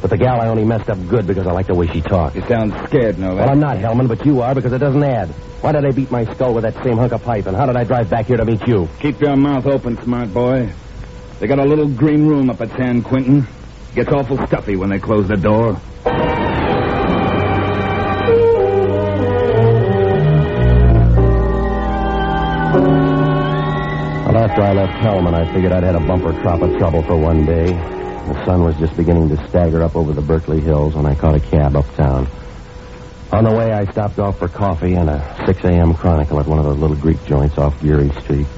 But 0.00 0.10
the 0.10 0.18
gal 0.18 0.40
I 0.40 0.48
only 0.48 0.64
messed 0.64 0.90
up 0.90 0.98
good 1.08 1.28
because 1.28 1.46
I 1.46 1.52
like 1.52 1.68
the 1.68 1.74
way 1.76 1.86
she 1.86 2.00
talked. 2.00 2.34
You 2.34 2.42
sound 2.48 2.72
scared, 2.88 3.16
Novak. 3.20 3.36
Eh? 3.36 3.40
Well, 3.40 3.50
I'm 3.50 3.60
not, 3.60 3.76
Hellman, 3.78 4.08
but 4.08 4.26
you 4.26 4.40
are 4.40 4.52
because 4.52 4.72
it 4.72 4.78
doesn't 4.78 5.04
add. 5.04 5.28
Why 5.60 5.70
did 5.70 5.84
I 5.84 5.92
beat 5.92 6.10
my 6.10 6.24
skull 6.34 6.52
with 6.54 6.64
that 6.64 6.74
same 6.82 6.98
hunk 6.98 7.12
of 7.12 7.22
pipe, 7.22 7.46
and 7.46 7.56
how 7.56 7.66
did 7.66 7.76
I 7.76 7.84
drive 7.84 8.10
back 8.10 8.26
here 8.26 8.36
to 8.36 8.44
meet 8.44 8.66
you? 8.66 8.88
Keep 8.98 9.20
your 9.20 9.36
mouth 9.36 9.64
open, 9.64 9.96
smart 10.02 10.34
boy. 10.34 10.70
They 11.38 11.46
got 11.46 11.60
a 11.60 11.64
little 11.64 11.88
green 11.88 12.26
room 12.26 12.50
up 12.50 12.60
at 12.60 12.70
San 12.76 13.00
Quentin. 13.02 13.46
Gets 13.94 14.10
awful 14.10 14.36
stuffy 14.48 14.74
when 14.74 14.90
they 14.90 14.98
close 14.98 15.28
the 15.28 15.36
door. 15.36 15.80
Well, 24.24 24.36
after 24.36 24.62
I 24.62 24.72
left 24.72 24.94
Hellman, 24.94 25.34
I 25.34 25.54
figured 25.54 25.70
I'd 25.70 25.84
had 25.84 25.94
a 25.94 26.00
bumper 26.00 26.32
crop 26.40 26.60
of 26.62 26.76
trouble 26.76 27.02
for 27.04 27.16
one 27.16 27.46
day. 27.46 27.66
The 27.66 28.44
sun 28.44 28.64
was 28.64 28.76
just 28.78 28.96
beginning 28.96 29.28
to 29.28 29.48
stagger 29.48 29.84
up 29.84 29.94
over 29.94 30.12
the 30.12 30.22
Berkeley 30.22 30.60
Hills 30.60 30.96
when 30.96 31.06
I 31.06 31.14
caught 31.14 31.36
a 31.36 31.40
cab 31.40 31.76
uptown. 31.76 32.26
On 33.30 33.44
the 33.44 33.52
way, 33.52 33.72
I 33.72 33.84
stopped 33.92 34.18
off 34.18 34.40
for 34.40 34.48
coffee 34.48 34.94
and 34.94 35.08
a 35.08 35.44
6 35.46 35.62
a.m. 35.66 35.94
Chronicle 35.94 36.40
at 36.40 36.48
one 36.48 36.58
of 36.58 36.64
those 36.64 36.78
little 36.78 36.96
Greek 36.96 37.24
joints 37.26 37.58
off 37.58 37.80
Geary 37.80 38.10
Street. 38.22 38.48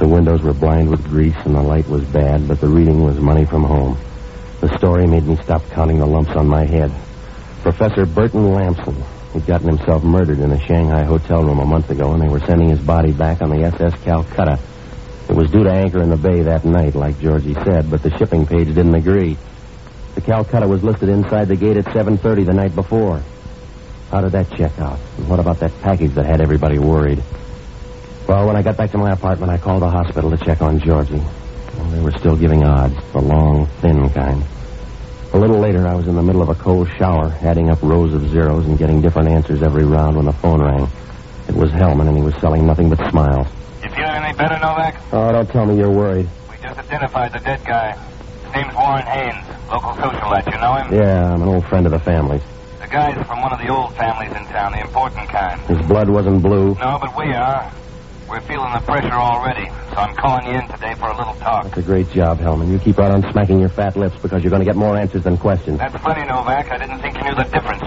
The 0.00 0.08
windows 0.08 0.42
were 0.42 0.52
blind 0.52 0.90
with 0.90 1.04
grease 1.04 1.36
and 1.44 1.54
the 1.54 1.62
light 1.62 1.86
was 1.86 2.02
bad, 2.06 2.48
but 2.48 2.60
the 2.60 2.66
reading 2.66 3.04
was 3.04 3.20
money 3.20 3.44
from 3.44 3.62
home. 3.62 3.96
The 4.64 4.78
story 4.78 5.06
made 5.06 5.24
me 5.24 5.36
stop 5.42 5.62
counting 5.72 5.98
the 5.98 6.06
lumps 6.06 6.30
on 6.30 6.46
my 6.46 6.64
head. 6.64 6.90
Professor 7.60 8.06
Burton 8.06 8.54
Lamson 8.54 8.94
had 9.34 9.44
gotten 9.44 9.68
himself 9.68 10.02
murdered 10.02 10.38
in 10.38 10.52
a 10.52 10.58
Shanghai 10.58 11.02
hotel 11.02 11.44
room 11.44 11.58
a 11.58 11.66
month 11.66 11.90
ago, 11.90 12.14
and 12.14 12.22
they 12.22 12.30
were 12.30 12.40
sending 12.40 12.70
his 12.70 12.80
body 12.80 13.12
back 13.12 13.42
on 13.42 13.50
the 13.50 13.62
SS 13.62 13.92
Calcutta. 14.04 14.58
It 15.28 15.36
was 15.36 15.50
due 15.50 15.64
to 15.64 15.70
anchor 15.70 16.00
in 16.00 16.08
the 16.08 16.16
bay 16.16 16.40
that 16.40 16.64
night, 16.64 16.94
like 16.94 17.20
Georgie 17.20 17.52
said, 17.52 17.90
but 17.90 18.02
the 18.02 18.16
shipping 18.16 18.46
page 18.46 18.68
didn't 18.68 18.94
agree. 18.94 19.36
The 20.14 20.22
Calcutta 20.22 20.66
was 20.66 20.82
listed 20.82 21.10
inside 21.10 21.48
the 21.48 21.56
gate 21.56 21.76
at 21.76 21.84
7.30 21.84 22.46
the 22.46 22.54
night 22.54 22.74
before. 22.74 23.22
How 24.10 24.22
did 24.22 24.32
that 24.32 24.50
check 24.52 24.78
out? 24.78 24.98
And 25.18 25.28
what 25.28 25.40
about 25.40 25.60
that 25.60 25.78
package 25.82 26.12
that 26.12 26.24
had 26.24 26.40
everybody 26.40 26.78
worried? 26.78 27.22
Well, 28.26 28.46
when 28.46 28.56
I 28.56 28.62
got 28.62 28.78
back 28.78 28.92
to 28.92 28.98
my 28.98 29.12
apartment, 29.12 29.52
I 29.52 29.58
called 29.58 29.82
the 29.82 29.90
hospital 29.90 30.30
to 30.30 30.42
check 30.42 30.62
on 30.62 30.78
Georgie. 30.78 31.22
They 31.94 32.00
were 32.00 32.10
still 32.18 32.34
giving 32.34 32.64
odds, 32.64 32.96
the 33.12 33.20
long, 33.20 33.66
thin 33.80 34.10
kind. 34.10 34.42
A 35.32 35.38
little 35.38 35.60
later, 35.60 35.86
I 35.86 35.94
was 35.94 36.08
in 36.08 36.16
the 36.16 36.22
middle 36.22 36.42
of 36.42 36.48
a 36.48 36.54
cold 36.56 36.88
shower, 36.98 37.32
adding 37.40 37.70
up 37.70 37.80
rows 37.82 38.12
of 38.14 38.28
zeros 38.30 38.66
and 38.66 38.76
getting 38.76 39.00
different 39.00 39.28
answers 39.28 39.62
every 39.62 39.84
round 39.84 40.16
when 40.16 40.26
the 40.26 40.32
phone 40.32 40.60
rang. 40.60 40.88
It 41.48 41.54
was 41.54 41.70
Hellman, 41.70 42.08
and 42.08 42.16
he 42.16 42.22
was 42.22 42.34
selling 42.40 42.66
nothing 42.66 42.90
but 42.90 42.98
smiles. 43.10 43.46
You 43.80 43.90
feeling 43.90 44.10
any 44.10 44.36
better, 44.36 44.58
Novak? 44.58 45.00
Oh, 45.12 45.30
don't 45.30 45.48
tell 45.48 45.66
me 45.66 45.76
you're 45.76 45.88
worried. 45.88 46.28
We 46.50 46.56
just 46.56 46.80
identified 46.80 47.32
the 47.32 47.38
dead 47.38 47.64
guy. 47.64 47.92
His 47.92 48.54
name's 48.54 48.74
Warren 48.74 49.06
Haynes, 49.06 49.46
local 49.70 49.92
socialite. 49.92 50.52
You 50.52 50.60
know 50.60 50.74
him? 50.74 50.94
Yeah, 50.94 51.32
I'm 51.32 51.42
an 51.42 51.48
old 51.48 51.64
friend 51.66 51.86
of 51.86 51.92
the 51.92 52.00
family's. 52.00 52.42
The 52.80 52.88
guy's 52.88 53.24
from 53.28 53.40
one 53.40 53.52
of 53.52 53.60
the 53.60 53.68
old 53.68 53.94
families 53.94 54.32
in 54.32 54.44
town, 54.46 54.72
the 54.72 54.80
important 54.80 55.28
kind. 55.28 55.60
His 55.68 55.80
blood 55.86 56.10
wasn't 56.10 56.42
blue. 56.42 56.74
No, 56.74 56.98
but 57.00 57.16
we 57.16 57.32
are. 57.32 57.72
We're 58.34 58.40
feeling 58.40 58.72
the 58.72 58.80
pressure 58.80 59.12
already, 59.12 59.68
so 59.90 59.96
I'm 59.96 60.16
calling 60.16 60.46
you 60.48 60.58
in 60.58 60.66
today 60.66 60.92
for 60.94 61.06
a 61.06 61.16
little 61.16 61.34
talk. 61.34 61.66
That's 61.66 61.76
a 61.78 61.82
great 61.82 62.10
job, 62.10 62.40
Hellman. 62.40 62.68
You 62.68 62.80
keep 62.80 62.98
right 62.98 63.12
on 63.12 63.22
smacking 63.30 63.60
your 63.60 63.68
fat 63.68 63.94
lips 63.94 64.16
because 64.20 64.42
you're 64.42 64.50
going 64.50 64.58
to 64.58 64.64
get 64.64 64.74
more 64.74 64.96
answers 64.96 65.22
than 65.22 65.38
questions. 65.38 65.78
That's 65.78 65.96
funny, 65.98 66.26
Novak. 66.26 66.68
I 66.68 66.78
didn't 66.78 66.98
think 66.98 67.16
you 67.16 67.22
knew 67.22 67.34
the 67.36 67.44
difference. 67.44 67.84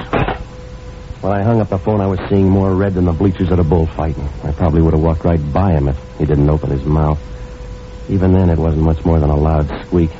When 1.19 1.33
I 1.33 1.43
hung 1.43 1.59
up 1.59 1.67
the 1.67 1.77
phone, 1.77 1.99
I 1.99 2.07
was 2.07 2.21
seeing 2.29 2.47
more 2.47 2.73
red 2.73 2.93
than 2.93 3.03
the 3.03 3.11
bleachers 3.11 3.51
at 3.51 3.59
a 3.59 3.63
bullfight. 3.65 4.17
I 4.45 4.53
probably 4.53 4.81
would 4.81 4.93
have 4.93 5.03
walked 5.03 5.25
right 5.25 5.51
by 5.51 5.73
him 5.73 5.89
if 5.89 5.99
he 6.17 6.23
didn't 6.25 6.49
open 6.49 6.69
his 6.69 6.85
mouth. 6.85 7.19
Even 8.07 8.31
then, 8.31 8.49
it 8.49 8.57
wasn't 8.57 8.83
much 8.83 9.03
more 9.03 9.19
than 9.19 9.29
a 9.29 9.35
loud 9.35 9.67
squeak. 9.85 10.11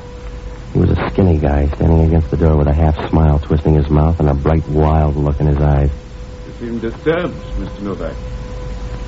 He 0.74 0.80
was 0.80 0.90
a 0.90 1.10
skinny 1.10 1.38
guy 1.38 1.70
standing 1.76 2.02
against 2.02 2.32
the 2.32 2.38
door 2.38 2.58
with 2.58 2.68
a 2.68 2.74
half 2.74 2.98
smile 3.10 3.40
twisting 3.40 3.76
his 3.76 3.90
mouth 3.90 4.20
and 4.20 4.28
a 4.28 4.34
bright, 4.34 4.68
wild 4.68 5.16
look 5.16 5.40
in 5.40 5.48
his 5.48 5.62
eyes. 5.62 5.90
You 6.48 6.54
seem 6.60 6.80
disturbed, 6.80 7.34
Mr. 7.56 7.82
Novak. 7.82 8.18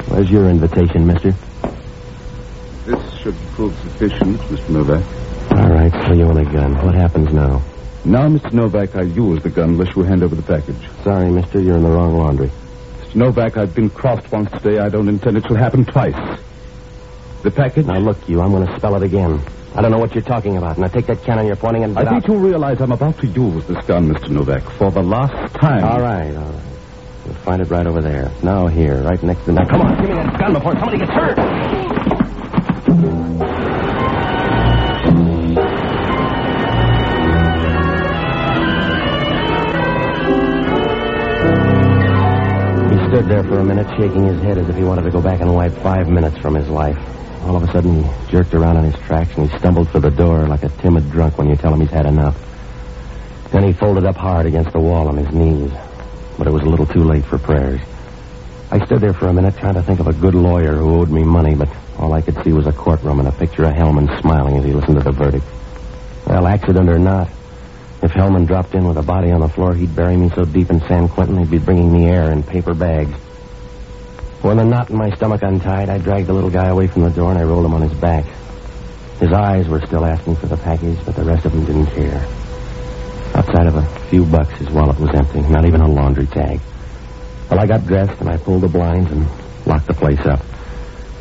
Where's 0.09 0.31
your 0.31 0.49
invitation, 0.49 1.05
mister? 1.05 1.35
This 2.85 3.13
should 3.19 3.35
prove 3.53 3.77
sufficient, 3.83 4.39
Mr. 4.41 4.69
Novak. 4.69 5.03
All 5.51 5.69
right, 5.69 5.91
so 6.07 6.13
you 6.13 6.25
want 6.25 6.39
a 6.39 6.45
gun. 6.45 6.83
What 6.83 6.95
happens 6.95 7.31
now? 7.31 7.61
Now, 8.05 8.27
Mr. 8.27 8.51
Novak, 8.51 8.95
I 8.95 9.03
use 9.03 9.43
the 9.43 9.49
gun 9.49 9.69
unless 9.71 9.95
you 9.95 10.01
hand 10.03 10.23
over 10.23 10.33
the 10.35 10.41
package. 10.41 10.89
Sorry, 11.03 11.29
mister, 11.29 11.59
you're 11.61 11.77
in 11.77 11.83
the 11.83 11.89
wrong 11.89 12.17
laundry. 12.17 12.49
Mr. 13.01 13.15
Novak, 13.15 13.57
I've 13.57 13.75
been 13.75 13.89
crossed 13.91 14.31
once 14.31 14.49
today. 14.51 14.79
I 14.79 14.89
don't 14.89 15.07
intend 15.07 15.37
it 15.37 15.45
shall 15.45 15.55
happen 15.55 15.85
twice. 15.85 16.39
The 17.43 17.51
package? 17.51 17.85
Now, 17.85 17.99
look, 17.99 18.27
you, 18.27 18.41
I'm 18.41 18.51
going 18.51 18.65
to 18.65 18.75
spell 18.77 18.95
it 18.95 19.03
again. 19.03 19.39
I 19.75 19.81
don't 19.81 19.91
know 19.91 19.99
what 19.99 20.15
you're 20.15 20.23
talking 20.23 20.57
about. 20.57 20.79
Now, 20.79 20.87
take 20.87 21.05
that 21.05 21.21
cannon 21.23 21.45
you're 21.45 21.55
pointing 21.55 21.83
and 21.83 21.97
I 21.97 22.03
get 22.03 22.09
think 22.09 22.27
you 22.27 22.35
realize 22.37 22.81
I'm 22.81 22.91
about 22.91 23.19
to 23.19 23.27
use 23.27 23.63
this 23.67 23.85
gun, 23.85 24.11
Mr. 24.11 24.29
Novak, 24.29 24.63
for 24.63 24.89
the 24.89 25.03
last 25.03 25.53
time. 25.55 25.83
All 25.83 26.01
right, 26.01 26.35
all 26.35 26.51
right. 26.51 26.63
You'll 27.29 27.37
find 27.41 27.61
it 27.61 27.69
right 27.69 27.85
over 27.85 28.01
there. 28.01 28.31
Now 28.41 28.65
here, 28.65 29.03
right 29.03 29.21
next 29.21 29.45
to... 29.45 29.51
Now, 29.51 29.63
come 29.63 29.81
on, 29.81 29.95
give 29.99 30.09
me 30.09 30.15
that 30.15 30.39
gun 30.39 30.51
before 30.51 30.73
somebody 30.79 30.97
gets 30.97 31.11
hurt. 31.11 31.37
He 42.89 42.97
stood 43.09 43.29
there 43.29 43.43
for 43.43 43.59
a 43.59 43.63
minute, 43.63 43.85
shaking 43.99 44.23
his 44.23 44.41
head 44.41 44.57
as 44.57 44.67
if 44.67 44.75
he 44.75 44.83
wanted 44.83 45.03
to 45.03 45.11
go 45.11 45.21
back 45.21 45.39
and 45.39 45.53
wipe 45.53 45.73
five 45.73 46.09
minutes 46.09 46.39
from 46.39 46.55
his 46.55 46.67
life. 46.67 46.97
All 47.43 47.55
of 47.55 47.61
a 47.61 47.71
sudden, 47.71 48.03
he 48.03 48.31
jerked 48.31 48.55
around 48.55 48.77
on 48.77 48.85
his 48.85 48.95
tracks 49.01 49.37
and 49.37 49.47
he 49.47 49.55
stumbled 49.59 49.87
for 49.89 49.99
the 49.99 50.09
door 50.09 50.47
like 50.47 50.63
a 50.63 50.69
timid 50.69 51.11
drunk 51.11 51.37
when 51.37 51.47
you 51.47 51.55
tell 51.55 51.71
him 51.71 51.81
he's 51.81 51.91
had 51.91 52.07
enough. 52.07 52.35
Then 53.51 53.65
he 53.65 53.73
folded 53.73 54.05
up 54.05 54.15
hard 54.15 54.47
against 54.47 54.71
the 54.71 54.79
wall 54.79 55.07
on 55.07 55.17
his 55.17 55.31
knees. 55.31 55.71
But 56.39 56.47
it 56.47 56.51
was 56.51 56.63
a 56.63 56.69
little 56.69 56.87
too 56.87 57.03
late 57.03 57.25
for 57.25 57.37
prayers. 57.37 57.81
I 58.71 58.83
stood 58.85 59.01
there 59.01 59.13
for 59.13 59.27
a 59.27 59.33
minute 59.33 59.57
trying 59.57 59.75
to 59.75 59.83
think 59.83 59.99
of 59.99 60.07
a 60.07 60.13
good 60.13 60.33
lawyer 60.33 60.73
who 60.73 60.99
owed 60.99 61.09
me 61.09 61.23
money, 61.23 61.53
but 61.53 61.69
all 61.97 62.13
I 62.13 62.21
could 62.21 62.41
see 62.43 62.53
was 62.53 62.65
a 62.65 62.71
courtroom 62.71 63.19
and 63.19 63.27
a 63.27 63.31
picture 63.33 63.65
of 63.65 63.73
Hellman 63.73 64.21
smiling 64.21 64.57
as 64.57 64.63
he 64.63 64.71
listened 64.71 64.97
to 64.97 65.03
the 65.03 65.11
verdict. 65.11 65.45
Well, 66.25 66.47
accident 66.47 66.89
or 66.89 66.97
not, 66.97 67.29
If 68.01 68.13
Hellman 68.13 68.47
dropped 68.47 68.75
in 68.75 68.87
with 68.87 68.97
a 68.97 69.01
body 69.01 69.29
on 69.31 69.41
the 69.41 69.49
floor, 69.49 69.73
he'd 69.73 69.93
bury 69.93 70.15
me 70.15 70.29
so 70.29 70.45
deep 70.45 70.69
in 70.69 70.79
San 70.81 71.09
Quentin 71.09 71.37
he'd 71.37 71.51
be 71.51 71.57
bringing 71.57 71.91
me 71.91 72.05
air 72.05 72.31
in 72.31 72.43
paper 72.43 72.73
bags. 72.73 73.13
When 74.41 74.55
the 74.55 74.63
knot 74.63 74.89
in 74.89 74.95
my 74.95 75.09
stomach 75.11 75.41
untied, 75.41 75.89
I 75.89 75.97
dragged 75.97 76.27
the 76.27 76.33
little 76.33 76.49
guy 76.49 76.67
away 76.67 76.87
from 76.87 77.01
the 77.01 77.09
door 77.09 77.31
and 77.31 77.37
I 77.37 77.43
rolled 77.43 77.65
him 77.65 77.73
on 77.73 77.81
his 77.81 77.93
back. 77.93 78.23
His 79.19 79.33
eyes 79.33 79.67
were 79.67 79.85
still 79.85 80.05
asking 80.05 80.37
for 80.37 80.45
the 80.45 80.55
package, 80.55 80.97
but 81.05 81.17
the 81.17 81.25
rest 81.25 81.45
of 81.45 81.51
them 81.51 81.65
didn't 81.65 81.87
care. 81.87 82.25
Outside 83.35 83.67
of 83.67 83.75
a 83.75 83.85
few 84.09 84.25
bucks, 84.25 84.53
his 84.53 84.69
wallet 84.69 84.99
was 84.99 85.09
empty, 85.13 85.41
not 85.41 85.65
even 85.65 85.81
a 85.81 85.87
laundry 85.87 86.27
tag. 86.27 86.59
Well, 87.49 87.59
I 87.59 87.65
got 87.65 87.85
dressed 87.85 88.19
and 88.19 88.29
I 88.29 88.37
pulled 88.37 88.61
the 88.61 88.67
blinds 88.67 89.11
and 89.11 89.27
locked 89.65 89.87
the 89.87 89.93
place 89.93 90.19
up. 90.25 90.41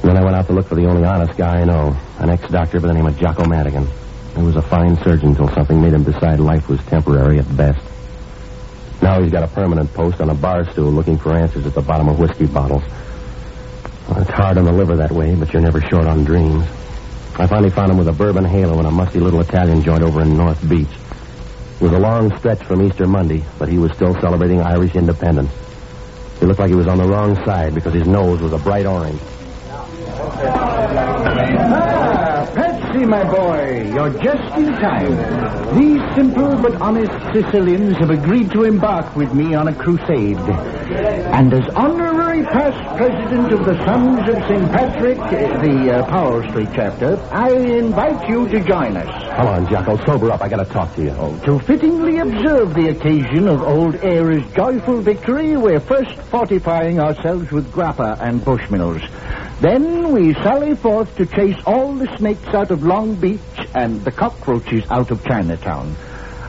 And 0.02 0.10
then 0.10 0.16
I 0.16 0.24
went 0.24 0.36
out 0.36 0.46
to 0.46 0.52
look 0.52 0.66
for 0.66 0.74
the 0.74 0.86
only 0.86 1.04
honest 1.04 1.36
guy 1.36 1.60
I 1.60 1.64
know, 1.64 1.96
an 2.18 2.30
ex-doctor 2.30 2.80
by 2.80 2.88
the 2.88 2.94
name 2.94 3.06
of 3.06 3.18
Jocko 3.18 3.46
Madigan. 3.48 3.86
He 4.36 4.42
was 4.42 4.56
a 4.56 4.62
fine 4.62 4.96
surgeon 5.02 5.30
until 5.30 5.48
something 5.48 5.80
made 5.80 5.92
him 5.92 6.04
decide 6.04 6.38
life 6.38 6.68
was 6.68 6.80
temporary 6.84 7.38
at 7.38 7.56
best. 7.56 7.80
Now 9.02 9.20
he's 9.22 9.32
got 9.32 9.42
a 9.42 9.48
permanent 9.48 9.92
post 9.94 10.20
on 10.20 10.30
a 10.30 10.34
bar 10.34 10.68
stool 10.70 10.90
looking 10.90 11.18
for 11.18 11.32
answers 11.36 11.66
at 11.66 11.74
the 11.74 11.82
bottom 11.82 12.08
of 12.08 12.18
whiskey 12.18 12.46
bottles. 12.46 12.82
Well, 14.08 14.20
it's 14.22 14.30
hard 14.30 14.58
on 14.58 14.64
the 14.64 14.72
liver 14.72 14.96
that 14.96 15.12
way, 15.12 15.34
but 15.34 15.52
you're 15.52 15.62
never 15.62 15.80
short 15.80 16.06
on 16.06 16.24
dreams. 16.24 16.64
I 17.36 17.46
finally 17.46 17.70
found 17.70 17.90
him 17.90 17.98
with 17.98 18.08
a 18.08 18.12
bourbon 18.12 18.44
halo 18.44 18.78
in 18.80 18.86
a 18.86 18.90
musty 18.90 19.20
little 19.20 19.40
Italian 19.40 19.82
joint 19.82 20.02
over 20.02 20.22
in 20.22 20.36
North 20.36 20.68
Beach. 20.68 20.88
It 21.80 21.84
was 21.84 21.92
a 21.92 21.98
long 21.98 22.36
stretch 22.38 22.64
from 22.64 22.82
Easter 22.82 23.06
Monday, 23.06 23.44
but 23.56 23.68
he 23.68 23.78
was 23.78 23.92
still 23.92 24.12
celebrating 24.20 24.60
Irish 24.60 24.96
independence. 24.96 25.52
He 26.40 26.46
looked 26.46 26.58
like 26.58 26.70
he 26.70 26.74
was 26.74 26.88
on 26.88 26.98
the 26.98 27.06
wrong 27.06 27.36
side 27.44 27.72
because 27.72 27.94
his 27.94 28.06
nose 28.08 28.40
was 28.40 28.52
a 28.52 28.58
bright 28.58 28.84
orange. 28.84 29.20
My 33.06 33.24
boy, 33.24 33.90
you're 33.94 34.10
just 34.22 34.54
in 34.58 34.66
time. 34.74 35.78
These 35.78 36.02
simple 36.14 36.56
but 36.60 36.74
honest 36.82 37.12
Sicilians 37.32 37.96
have 37.98 38.10
agreed 38.10 38.50
to 38.50 38.64
embark 38.64 39.14
with 39.16 39.32
me 39.32 39.54
on 39.54 39.68
a 39.68 39.74
crusade. 39.74 40.36
And 40.36 41.54
as 41.54 41.66
honorary 41.74 42.42
past 42.42 42.96
president 42.96 43.52
of 43.52 43.64
the 43.64 43.82
Sons 43.86 44.28
of 44.28 44.34
St. 44.46 44.72
Patrick, 44.72 45.16
the 45.16 45.94
uh, 45.94 46.06
Powell 46.06 46.42
Street 46.50 46.68
chapter, 46.74 47.16
I 47.30 47.52
invite 47.52 48.28
you 48.28 48.48
to 48.48 48.60
join 48.60 48.96
us. 48.96 49.36
Come 49.36 49.46
on, 49.46 49.68
Jocko, 49.70 49.96
sober 50.04 50.30
up. 50.30 50.42
I 50.42 50.48
gotta 50.48 50.64
talk 50.64 50.94
to 50.96 51.02
you. 51.02 51.14
Oh, 51.18 51.38
to 51.44 51.58
fittingly 51.60 52.18
observe 52.18 52.74
the 52.74 52.88
occasion 52.88 53.48
of 53.48 53.62
old 53.62 53.94
Erin's 53.96 54.52
joyful 54.54 55.00
victory, 55.00 55.56
we're 55.56 55.80
first 55.80 56.12
fortifying 56.30 57.00
ourselves 57.00 57.50
with 57.52 57.70
grappa 57.72 58.20
and 58.20 58.40
bushmills. 58.40 59.02
Then 59.60 60.12
we 60.12 60.34
sally 60.34 60.76
forth 60.76 61.16
to 61.16 61.26
chase 61.26 61.56
all 61.66 61.94
the 61.94 62.06
snakes 62.16 62.46
out 62.54 62.70
of 62.70 62.84
Long 62.84 63.16
Beach 63.16 63.40
and 63.74 64.04
the 64.04 64.12
cockroaches 64.12 64.84
out 64.88 65.10
of 65.10 65.24
Chinatown. 65.24 65.94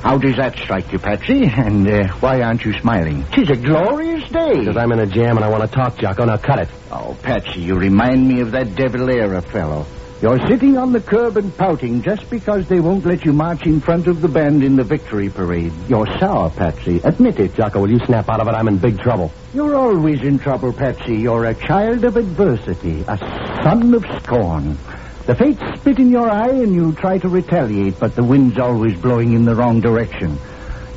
How 0.03 0.17
does 0.17 0.37
that 0.37 0.55
strike 0.57 0.91
you, 0.91 0.99
Patsy? 0.99 1.43
And 1.57 1.89
uh, 1.89 2.07
why 2.19 2.41
aren't 2.41 2.63
you 2.63 2.73
smiling? 2.79 3.25
Tis 3.33 3.49
a 3.49 3.55
glorious 3.55 4.29
day. 4.29 4.59
Because 4.59 4.77
I'm 4.77 4.91
in 4.91 4.99
a 4.99 5.07
jam 5.07 5.37
and 5.37 5.43
I 5.43 5.49
want 5.49 5.69
to 5.69 5.75
talk, 5.75 5.97
Jocko. 5.97 6.25
Now 6.25 6.37
cut 6.37 6.59
it. 6.59 6.69
Oh, 6.91 7.17
Patsy, 7.23 7.61
you 7.61 7.75
remind 7.75 8.27
me 8.27 8.41
of 8.41 8.51
that 8.51 8.75
de 8.75 8.87
Valera 8.87 9.41
fellow. 9.41 9.85
You're 10.21 10.45
sitting 10.49 10.77
on 10.77 10.91
the 10.91 10.99
curb 10.99 11.37
and 11.37 11.55
pouting 11.55 12.01
just 12.01 12.29
because 12.29 12.67
they 12.67 12.81
won't 12.81 13.05
let 13.05 13.23
you 13.23 13.31
march 13.31 13.65
in 13.65 13.79
front 13.79 14.05
of 14.05 14.19
the 14.19 14.27
band 14.27 14.65
in 14.65 14.75
the 14.75 14.83
victory 14.83 15.29
parade. 15.29 15.71
You're 15.87 16.07
sour, 16.19 16.49
Patsy. 16.49 16.99
Admit 17.05 17.39
it. 17.39 17.55
Jocko, 17.55 17.79
will 17.79 17.89
you 17.89 17.99
snap 17.99 18.27
out 18.27 18.41
of 18.41 18.49
it? 18.49 18.51
I'm 18.51 18.67
in 18.67 18.79
big 18.79 18.99
trouble. 18.99 19.31
You're 19.53 19.77
always 19.77 20.21
in 20.21 20.37
trouble, 20.37 20.73
Patsy. 20.73 21.15
You're 21.15 21.45
a 21.45 21.55
child 21.55 22.03
of 22.03 22.17
adversity, 22.17 23.05
a 23.07 23.17
son 23.63 23.93
of 23.93 24.03
scorn. 24.21 24.77
The 25.25 25.35
fates 25.35 25.79
spit 25.79 25.99
in 25.99 26.09
your 26.09 26.29
eye 26.29 26.49
and 26.49 26.73
you 26.75 26.91
try 26.91 27.17
to 27.19 27.29
retaliate, 27.29 27.97
but 27.97 28.17
the 28.17 28.23
wind's 28.23 28.59
always 28.59 28.99
blowing 28.99 29.31
in 29.31 29.45
the 29.45 29.55
wrong 29.55 29.79
direction. 29.79 30.37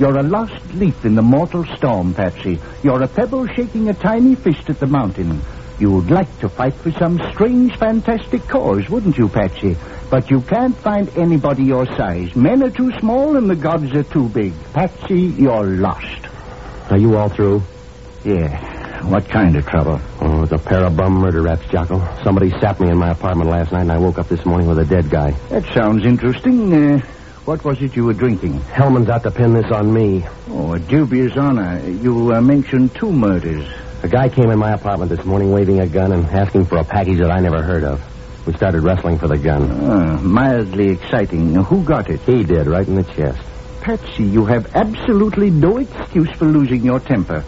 You're 0.01 0.19
a 0.19 0.25
lost 0.25 0.75
leaf 0.75 1.05
in 1.05 1.15
the 1.15 1.23
mortal 1.23 1.65
storm, 1.77 2.13
Patsy. 2.13 2.59
You're 2.83 3.05
a 3.05 3.09
pebble 3.09 3.47
shaking 3.47 3.89
a 3.89 3.95
tiny 3.95 4.35
fist 4.35 4.69
at 4.69 4.81
the 4.81 4.89
mountain. 4.89 5.43
You'd 5.79 6.11
like 6.11 6.39
to 6.41 6.49
fight 6.49 6.75
for 6.75 6.93
some 6.93 7.21
strange, 7.33 7.77
fantastic 7.77 8.47
cause, 8.47 8.89
wouldn't 8.89 9.19
you, 9.19 9.29
Patsy? 9.29 9.77
But 10.11 10.31
you 10.31 10.43
can't 10.43 10.77
find 10.77 11.09
anybody 11.17 11.65
your 11.65 11.87
size. 11.87 12.37
Men 12.37 12.63
are 12.63 12.71
too 12.71 12.93
small 12.99 13.37
and 13.37 13.49
the 13.49 13.57
gods 13.57 13.95
are 13.95 14.03
too 14.05 14.29
big. 14.29 14.53
Patsy, 14.73 15.21
you're 15.23 15.65
lost. 15.65 16.27
Are 16.91 16.99
you 16.99 17.17
all 17.17 17.29
through? 17.29 17.63
Yeah. 18.25 18.71
What 19.09 19.29
kind 19.29 19.57
of 19.57 19.67
trouble? 19.67 20.01
Oh, 20.21 20.43
it's 20.45 20.53
a 20.53 20.59
pair 20.59 20.85
of 20.85 20.97
bum 20.97 21.15
murder 21.15 21.43
rats, 21.43 21.67
Jocko. 21.71 21.99
Somebody 22.23 22.51
sapped 22.61 22.79
me 22.79 22.89
in 22.89 22.99
my 22.99 23.11
apartment 23.11 23.51
last 23.51 23.73
night, 23.73 23.81
and 23.81 23.91
I 23.91 23.99
woke 23.99 24.19
up 24.19 24.29
this 24.29 24.45
morning 24.47 24.69
with 24.69 24.79
a 24.79 24.85
dead 24.85 25.11
guy. 25.11 25.33
That 25.49 25.65
sounds 25.75 26.05
interesting. 26.07 26.73
Uh, 26.73 26.99
what 27.45 27.65
was 27.65 27.83
it 27.83 27.97
you 27.97 28.05
were 28.05 28.13
drinking? 28.13 28.61
Hellman's 28.61 29.09
out 29.09 29.25
to 29.25 29.33
pin 29.33 29.55
this 29.55 29.71
on 29.73 29.93
me. 29.93 30.25
Oh, 30.49 30.75
a 30.75 30.79
dubious 30.79 31.37
honor. 31.37 31.81
You 31.89 32.33
uh, 32.33 32.41
mentioned 32.41 32.95
two 32.95 33.11
murders. 33.11 33.67
A 34.03 34.09
guy 34.09 34.29
came 34.29 34.51
in 34.51 34.59
my 34.59 34.73
apartment 34.73 35.11
this 35.11 35.25
morning 35.25 35.53
waving 35.53 35.79
a 35.79 35.87
gun 35.87 36.13
and 36.13 36.27
asking 36.27 36.65
for 36.65 36.79
a 36.79 36.85
package 36.85 37.19
that 37.19 37.31
I 37.31 37.39
never 37.39 37.63
heard 37.63 37.85
of. 37.85 38.03
We 38.47 38.53
started 38.55 38.81
wrestling 38.83 39.19
for 39.19 39.29
the 39.29 39.39
gun. 39.39 39.71
Ah, 39.71 40.19
mildly 40.21 40.89
exciting. 40.89 41.55
Who 41.55 41.85
got 41.85 42.11
it? 42.11 42.19
He 42.23 42.43
did, 42.43 42.67
right 42.67 42.87
in 42.87 42.97
the 42.97 43.05
chest. 43.05 43.41
Patsy, 43.81 44.25
you 44.25 44.45
have 44.47 44.75
absolutely 44.75 45.51
no 45.51 45.77
excuse 45.79 46.31
for 46.37 46.47
losing 46.47 46.83
your 46.83 46.99
temper. 46.99 47.43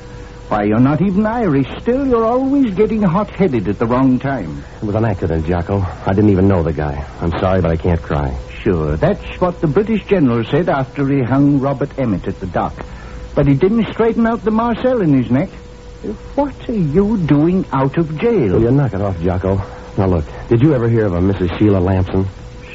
Why, 0.48 0.64
you're 0.64 0.78
not 0.78 1.02
even 1.02 1.26
Irish. 1.26 1.66
Still, 1.80 2.06
you're 2.06 2.24
always 2.24 2.72
getting 2.74 3.02
hot-headed 3.02 3.66
at 3.66 3.80
the 3.80 3.86
wrong 3.86 4.20
time. 4.20 4.62
It 4.80 4.84
was 4.84 4.94
an 4.94 5.04
accident, 5.04 5.46
Jocko. 5.46 5.80
I 5.80 6.12
didn't 6.12 6.30
even 6.30 6.46
know 6.46 6.62
the 6.62 6.72
guy. 6.72 7.04
I'm 7.20 7.32
sorry, 7.40 7.62
but 7.62 7.72
I 7.72 7.76
can't 7.76 8.00
cry. 8.00 8.38
Sure, 8.62 8.96
that's 8.96 9.40
what 9.40 9.60
the 9.60 9.66
British 9.66 10.04
general 10.06 10.44
said 10.44 10.68
after 10.68 11.08
he 11.08 11.22
hung 11.22 11.58
Robert 11.58 11.98
Emmet 11.98 12.28
at 12.28 12.38
the 12.38 12.46
dock. 12.46 12.74
But 13.34 13.48
he 13.48 13.54
didn't 13.54 13.92
straighten 13.92 14.26
out 14.26 14.44
the 14.44 14.52
Marcel 14.52 15.00
in 15.00 15.12
his 15.12 15.30
neck. 15.30 15.48
What 16.34 16.68
are 16.68 16.72
you 16.72 17.16
doing 17.18 17.64
out 17.72 17.96
of 17.96 18.18
jail? 18.18 18.52
Will 18.54 18.62
you 18.62 18.70
knock 18.70 18.92
it 18.92 19.00
off, 19.00 19.18
Jocko? 19.20 19.56
Now, 19.96 20.06
look, 20.06 20.24
did 20.48 20.60
you 20.60 20.74
ever 20.74 20.88
hear 20.88 21.06
of 21.06 21.14
a 21.14 21.20
Mrs. 21.20 21.58
Sheila 21.58 21.78
Lamson? 21.78 22.26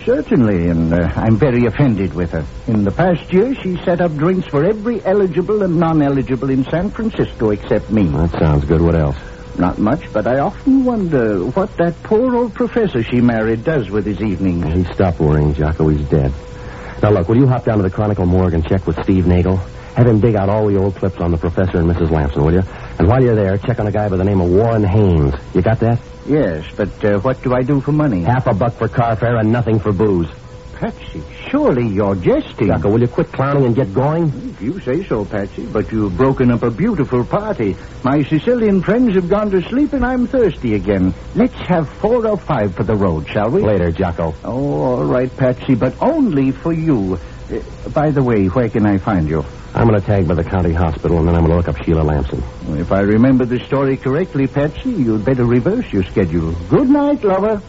Certainly, 0.05 0.69
and 0.69 0.93
uh, 0.93 1.12
I'm 1.15 1.36
very 1.36 1.65
offended 1.65 2.13
with 2.13 2.31
her. 2.31 2.45
In 2.67 2.83
the 2.83 2.91
past 2.91 3.31
year, 3.31 3.53
she 3.55 3.75
set 3.83 4.01
up 4.01 4.15
drinks 4.15 4.48
for 4.48 4.63
every 4.63 5.03
eligible 5.05 5.62
and 5.62 5.79
non-eligible 5.79 6.50
in 6.50 6.63
San 6.65 6.89
Francisco 6.89 7.51
except 7.51 7.91
me. 7.91 8.03
That 8.03 8.31
sounds 8.31 8.65
good. 8.65 8.81
What 8.81 8.95
else? 8.95 9.17
Not 9.57 9.77
much, 9.77 10.12
but 10.13 10.25
I 10.25 10.39
often 10.39 10.86
wonder 10.86 11.45
what 11.45 11.75
that 11.77 12.01
poor 12.01 12.33
old 12.36 12.53
professor 12.53 13.03
she 13.03 13.19
married 13.19 13.63
does 13.65 13.89
with 13.89 14.05
his 14.05 14.21
evenings. 14.21 14.65
He 14.74 14.93
stopped 14.93 15.19
worrying, 15.19 15.53
Jocko. 15.53 15.89
He's 15.89 16.07
dead. 16.07 16.33
Now, 17.03 17.12
look, 17.12 17.27
will 17.27 17.38
you 17.38 17.48
hop 17.48 17.65
down 17.65 17.77
to 17.77 17.83
the 17.83 17.89
Chronicle 17.89 18.25
morgue 18.25 18.53
and 18.53 18.65
check 18.67 18.88
with 18.88 19.01
Steve 19.03 19.27
Nagel? 19.27 19.59
Have 19.96 20.08
him 20.08 20.19
dig 20.19 20.36
out 20.36 20.50
all 20.50 20.67
the 20.67 20.77
old 20.77 20.96
clips 20.96 21.19
on 21.19 21.31
the 21.31 21.38
professor 21.38 21.79
and 21.79 21.89
Mrs. 21.89 22.12
Lamson, 22.12 22.43
will 22.46 22.53
you? 22.53 22.63
And 23.00 23.08
while 23.08 23.22
you're 23.22 23.36
there, 23.36 23.58
check 23.58 23.79
on 23.79 23.88
a 23.88 23.91
guy 23.91 24.08
by 24.10 24.17
the 24.17 24.24
name 24.24 24.39
of 24.41 24.50
Warren 24.50 24.84
Haynes. 24.84 25.34
You 25.53 25.62
got 25.62 25.79
that? 25.79 26.00
Yes, 26.25 26.65
but 26.75 27.03
uh, 27.03 27.19
what 27.19 27.41
do 27.41 27.53
I 27.53 27.63
do 27.63 27.81
for 27.81 27.91
money? 27.91 28.22
Half 28.22 28.48
a 28.48 28.53
buck 28.53 28.74
for 28.74 28.88
car 28.88 29.15
fare 29.15 29.38
and 29.38 29.51
nothing 29.51 29.79
for 29.79 29.91
booze. 29.91 30.29
Patsy, 30.75 31.22
surely 31.50 31.88
you're 31.88 32.15
jesting. 32.15 32.67
Jocko, 32.67 32.89
will 32.91 33.01
you 33.01 33.08
quit 33.10 33.29
clowning 33.34 33.65
and 33.65 33.75
get 33.75 33.93
going? 33.93 34.27
If 34.51 34.62
you 34.62 34.79
say 34.79 35.03
so, 35.03 35.25
Patsy, 35.25 35.65
but 35.65 35.91
you've 35.91 36.15
broken 36.15 36.51
up 36.51 36.63
a 36.63 36.72
beautiful 36.72 37.25
party. 37.25 37.75
My 38.03 38.24
Sicilian 38.24 38.81
friends 38.81 39.15
have 39.15 39.27
gone 39.27 39.51
to 39.51 39.62
sleep 39.63 39.91
and 39.91 40.05
I'm 40.05 40.27
thirsty 40.27 40.75
again. 40.75 41.13
Let's 41.36 41.55
have 41.67 41.89
four 41.89 42.25
or 42.25 42.38
five 42.38 42.75
for 42.75 42.84
the 42.84 42.96
road, 42.96 43.27
shall 43.27 43.50
we? 43.50 43.62
Later, 43.62 43.91
Jocko. 43.91 44.34
Oh, 44.46 44.81
all 44.81 45.03
right, 45.03 45.36
Patsy, 45.36 45.75
but 45.75 46.01
only 46.01 46.51
for 46.51 46.72
you. 46.72 47.19
Uh, 47.51 47.89
by 47.89 48.12
the 48.12 48.24
way, 48.24 48.46
where 48.48 48.69
can 48.69 48.86
I 48.86 49.00
find 49.00 49.27
you? 49.27 49.43
I'm 49.73 49.88
going 49.88 49.99
to 49.99 50.05
tag 50.05 50.27
by 50.27 50.33
the 50.33 50.43
county 50.43 50.73
hospital, 50.73 51.19
and 51.19 51.27
then 51.27 51.35
I'm 51.35 51.45
going 51.45 51.51
to 51.51 51.57
look 51.57 51.67
up 51.67 51.83
Sheila 51.85 52.01
Lamson. 52.01 52.43
If 52.77 52.91
I 52.91 53.01
remember 53.01 53.45
the 53.45 53.59
story 53.65 53.97
correctly, 53.97 54.47
Patsy, 54.47 54.89
you'd 54.91 55.23
better 55.23 55.45
reverse 55.45 55.91
your 55.93 56.03
schedule. 56.03 56.53
Good 56.69 56.89
night, 56.89 57.23
lover. 57.23 57.61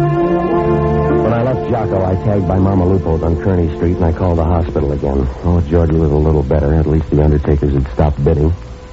When 0.00 1.32
I 1.32 1.42
left 1.42 1.70
Jocko, 1.70 2.04
I 2.04 2.14
tagged 2.24 2.48
by 2.48 2.58
Mama 2.58 2.86
Lupo's 2.86 3.22
on 3.22 3.36
Kearny 3.36 3.74
Street, 3.76 3.96
and 3.96 4.04
I 4.04 4.12
called 4.12 4.38
the 4.38 4.44
hospital 4.44 4.92
again. 4.92 5.26
Oh, 5.44 5.60
Georgie 5.68 5.96
was 5.96 6.10
a 6.10 6.16
little 6.16 6.42
better. 6.42 6.74
At 6.74 6.86
least 6.86 7.10
the 7.10 7.22
undertakers 7.22 7.72
had 7.72 7.86
stopped 7.92 8.24
bidding. 8.24 8.52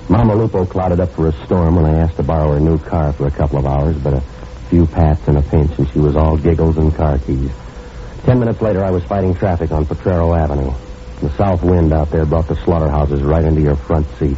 Mama 0.09 0.35
Lupo 0.35 0.65
clouded 0.65 1.01
up 1.01 1.11
for 1.11 1.27
a 1.27 1.45
storm 1.45 1.75
when 1.75 1.85
I 1.85 1.99
asked 1.99 2.15
to 2.15 2.23
borrow 2.23 2.53
her 2.53 2.59
new 2.61 2.77
car 2.77 3.11
for 3.11 3.27
a 3.27 3.31
couple 3.31 3.59
of 3.59 3.65
hours, 3.65 3.97
but 3.97 4.13
a 4.13 4.21
few 4.69 4.85
pats 4.85 5.27
and 5.27 5.37
a 5.37 5.41
pinch, 5.41 5.77
and 5.77 5.89
she 5.89 5.99
was 5.99 6.15
all 6.15 6.37
giggles 6.37 6.77
and 6.77 6.95
car 6.95 7.17
keys. 7.19 7.51
Ten 8.23 8.39
minutes 8.39 8.61
later, 8.61 8.85
I 8.85 8.91
was 8.91 9.03
fighting 9.03 9.35
traffic 9.35 9.71
on 9.71 9.85
Potrero 9.85 10.33
Avenue. 10.33 10.73
The 11.21 11.29
south 11.35 11.61
wind 11.61 11.91
out 11.91 12.09
there 12.09 12.25
brought 12.25 12.47
the 12.47 12.55
slaughterhouses 12.55 13.21
right 13.21 13.43
into 13.43 13.61
your 13.61 13.75
front 13.75 14.07
seat. 14.17 14.37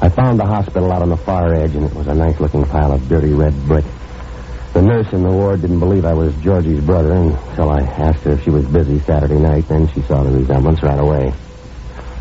I 0.00 0.10
found 0.10 0.38
the 0.38 0.46
hospital 0.46 0.92
out 0.92 1.02
on 1.02 1.08
the 1.08 1.16
far 1.16 1.52
edge, 1.54 1.74
and 1.74 1.84
it 1.84 1.94
was 1.94 2.06
a 2.06 2.14
nice-looking 2.14 2.64
pile 2.66 2.92
of 2.92 3.08
dirty 3.08 3.32
red 3.32 3.54
brick. 3.66 3.84
The 4.74 4.82
nurse 4.82 5.12
in 5.12 5.22
the 5.22 5.30
ward 5.30 5.62
didn't 5.62 5.80
believe 5.80 6.04
I 6.04 6.14
was 6.14 6.34
Georgie's 6.36 6.80
brother 6.80 7.14
until 7.14 7.70
I 7.70 7.80
asked 7.80 8.22
her 8.24 8.32
if 8.32 8.44
she 8.44 8.50
was 8.50 8.66
busy 8.66 9.00
Saturday 9.00 9.38
night. 9.38 9.66
Then 9.66 9.88
she 9.88 10.02
saw 10.02 10.22
the 10.22 10.30
resemblance 10.30 10.82
right 10.82 10.98
away. 10.98 11.32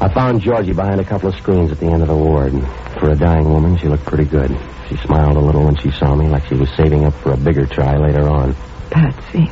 I 0.03 0.09
found 0.13 0.41
Georgie 0.41 0.73
behind 0.73 0.99
a 0.99 1.05
couple 1.05 1.29
of 1.29 1.35
screens 1.35 1.71
at 1.71 1.79
the 1.79 1.85
end 1.85 2.01
of 2.01 2.09
the 2.09 2.15
ward. 2.15 2.51
For 2.99 3.11
a 3.11 3.15
dying 3.15 3.49
woman, 3.49 3.77
she 3.77 3.87
looked 3.87 4.03
pretty 4.03 4.25
good. 4.25 4.51
She 4.89 4.97
smiled 4.97 5.37
a 5.37 5.39
little 5.39 5.63
when 5.63 5.77
she 5.77 5.91
saw 5.91 6.13
me, 6.13 6.27
like 6.27 6.45
she 6.47 6.55
was 6.55 6.69
saving 6.71 7.05
up 7.05 7.13
for 7.13 7.31
a 7.31 7.37
bigger 7.37 7.65
try 7.65 7.95
later 7.95 8.27
on. 8.27 8.53
Patsy, 8.89 9.49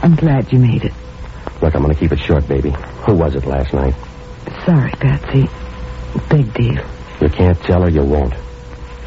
I'm 0.00 0.16
glad 0.16 0.50
you 0.54 0.58
made 0.58 0.84
it. 0.84 0.94
Look, 1.60 1.74
I'm 1.74 1.82
going 1.82 1.92
to 1.92 2.00
keep 2.00 2.12
it 2.12 2.18
short, 2.18 2.48
baby. 2.48 2.70
Who 3.04 3.14
was 3.14 3.34
it 3.34 3.44
last 3.44 3.74
night? 3.74 3.94
Sorry, 4.64 4.90
Patsy. 4.92 5.50
Big 6.30 6.50
deal. 6.54 6.82
You 7.20 7.28
can't 7.28 7.60
tell 7.60 7.82
her 7.82 7.90
you 7.90 8.02
won't. 8.02 8.32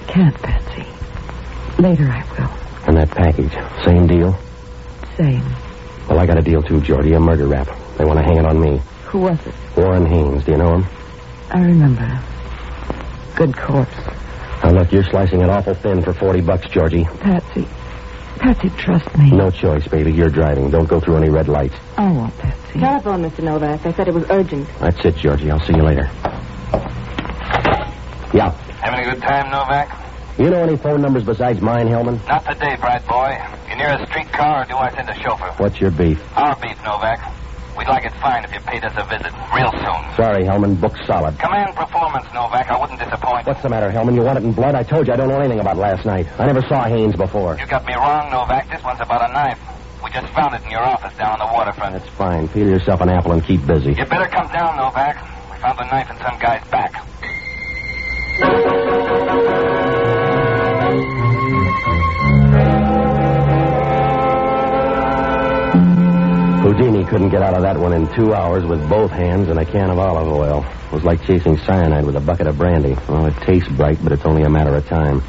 Can't, 0.05 0.35
Patsy. 0.43 0.85
Later 1.81 2.07
I 2.07 2.23
will. 2.33 2.87
And 2.87 2.97
that 2.97 3.09
package, 3.09 3.51
same 3.83 4.05
deal? 4.05 4.37
Same. 5.17 5.43
Well, 6.07 6.19
I 6.19 6.27
got 6.27 6.37
a 6.37 6.43
deal 6.43 6.61
too, 6.61 6.81
Georgie, 6.81 7.13
a 7.13 7.19
murder 7.19 7.47
rap. 7.47 7.67
They 7.97 8.05
want 8.05 8.19
to 8.19 8.23
hang 8.23 8.37
it 8.37 8.45
on 8.45 8.61
me. 8.61 8.79
Who 9.13 9.19
was 9.19 9.37
it? 9.45 9.53
Warren 9.77 10.07
Haynes, 10.07 10.43
do 10.43 10.53
you 10.53 10.57
know 10.57 10.73
him? 10.79 10.85
I 11.51 11.59
remember. 11.61 12.19
Good 13.35 13.55
corpse. 13.55 13.95
Now, 14.63 14.71
look, 14.71 14.91
you're 14.91 15.03
slicing 15.03 15.41
it 15.41 15.49
awful 15.51 15.75
thin 15.75 16.01
for 16.01 16.13
40 16.13 16.41
bucks, 16.41 16.67
Georgie. 16.69 17.03
Patsy. 17.03 17.67
Patsy, 18.39 18.71
trust 18.71 19.15
me. 19.15 19.29
No 19.29 19.51
choice, 19.51 19.87
baby. 19.87 20.11
You're 20.11 20.31
driving. 20.31 20.71
Don't 20.71 20.87
go 20.89 20.99
through 20.99 21.17
any 21.17 21.29
red 21.29 21.47
lights. 21.47 21.75
I 21.95 22.11
won't, 22.11 22.35
Patsy. 22.39 22.79
Telephone, 22.79 23.21
Mr. 23.29 23.43
Novak. 23.43 23.85
I 23.85 23.93
said 23.93 24.07
it 24.07 24.15
was 24.15 24.25
urgent. 24.31 24.67
That's 24.79 25.05
it, 25.05 25.15
Georgie. 25.17 25.51
I'll 25.51 25.59
see 25.59 25.75
you 25.75 25.83
later. 25.83 26.09
Yeah. 28.33 28.49
Having 28.81 28.99
a 29.07 29.13
good 29.13 29.21
time, 29.21 29.51
Novak? 29.51 30.39
You 30.39 30.49
know 30.49 30.63
any 30.63 30.75
phone 30.77 31.03
numbers 31.03 31.23
besides 31.23 31.61
mine, 31.61 31.87
Hellman? 31.87 32.25
Not 32.27 32.45
today, 32.47 32.75
bright 32.77 33.07
boy. 33.07 33.39
You 33.69 33.75
near 33.75 33.89
a 33.89 34.07
streetcar, 34.07 34.63
or 34.63 34.65
do 34.65 34.75
I 34.75 34.89
send 34.95 35.07
a 35.07 35.13
chauffeur? 35.21 35.53
What's 35.61 35.79
your 35.79 35.91
beef? 35.91 36.19
Our 36.35 36.55
beef, 36.55 36.77
Novak. 36.83 37.19
We'd 37.77 37.87
like 37.87 38.05
it 38.05 38.13
fine 38.21 38.43
if 38.43 38.53
you 38.53 38.59
paid 38.61 38.83
us 38.83 38.93
a 38.95 39.03
visit 39.05 39.33
real 39.53 39.71
soon. 39.71 40.15
Sorry, 40.15 40.43
Hellman. 40.45 40.79
Book's 40.79 41.05
solid. 41.07 41.37
Command 41.39 41.75
performance, 41.75 42.25
Novak. 42.33 42.69
I 42.69 42.79
wouldn't 42.79 42.99
disappoint. 42.99 43.47
What's 43.47 43.61
the 43.61 43.69
matter, 43.69 43.89
Hellman? 43.89 44.15
You 44.15 44.21
want 44.21 44.37
it 44.37 44.43
in 44.43 44.53
blood? 44.53 44.75
I 44.75 44.83
told 44.83 45.07
you 45.07 45.13
I 45.13 45.15
don't 45.15 45.27
know 45.29 45.39
anything 45.39 45.59
about 45.59 45.77
last 45.77 46.05
night. 46.05 46.27
I 46.39 46.45
never 46.45 46.61
saw 46.61 46.83
Haynes 46.85 47.15
before. 47.15 47.57
You 47.59 47.65
got 47.65 47.85
me 47.85 47.93
wrong, 47.95 48.31
Novak. 48.31 48.69
This 48.69 48.83
one's 48.83 49.01
about 49.01 49.27
a 49.29 49.33
knife. 49.33 49.59
We 50.03 50.11
just 50.11 50.27
found 50.33 50.53
it 50.53 50.63
in 50.63 50.71
your 50.71 50.81
office 50.83 51.17
down 51.17 51.39
on 51.39 51.47
the 51.47 51.53
waterfront. 51.53 51.93
That's 51.93 52.09
fine. 52.09 52.47
Peel 52.49 52.67
yourself 52.69 53.01
an 53.01 53.09
apple 53.09 53.31
and 53.31 53.43
keep 53.43 53.65
busy. 53.65 53.93
You 53.93 54.05
better 54.05 54.27
come 54.27 54.47
down, 54.51 54.77
Novak. 54.77 55.15
We 55.51 55.57
found 55.57 55.79
the 55.79 55.85
knife 55.85 56.11
in 56.11 56.17
some 56.17 56.37
guy's 56.39 56.63
back. 56.69 56.92
Houdini 66.73 67.05
couldn't 67.05 67.29
get 67.29 67.43
out 67.43 67.53
of 67.53 67.61
that 67.61 67.77
one 67.77 67.93
in 67.93 68.11
two 68.15 68.33
hours 68.33 68.65
with 68.65 68.89
both 68.89 69.11
hands 69.11 69.47
and 69.47 69.59
a 69.59 69.65
can 69.65 69.91
of 69.91 69.99
olive 69.99 70.27
oil. 70.27 70.65
It 70.87 70.91
was 70.91 71.03
like 71.03 71.23
chasing 71.23 71.55
cyanide 71.55 72.03
with 72.03 72.15
a 72.15 72.19
bucket 72.19 72.47
of 72.47 72.57
brandy. 72.57 72.95
Well, 73.07 73.27
it 73.27 73.35
tastes 73.43 73.69
bright, 73.73 73.99
but 74.01 74.11
it's 74.11 74.25
only 74.25 74.41
a 74.41 74.49
matter 74.49 74.73
of 74.73 74.87
time. 74.87 75.21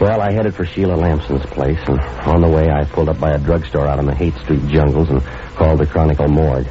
Well, 0.00 0.20
I 0.20 0.32
headed 0.32 0.56
for 0.56 0.66
Sheila 0.66 0.96
Lamson's 0.96 1.46
place, 1.46 1.78
and 1.86 2.00
on 2.26 2.40
the 2.40 2.48
way, 2.48 2.68
I 2.68 2.84
pulled 2.84 3.08
up 3.08 3.20
by 3.20 3.30
a 3.30 3.38
drugstore 3.38 3.86
out 3.86 4.00
in 4.00 4.06
the 4.06 4.14
Haight 4.14 4.34
Street 4.38 4.66
jungles 4.66 5.08
and 5.08 5.22
called 5.54 5.78
the 5.78 5.86
Chronicle 5.86 6.26
morgue. 6.26 6.66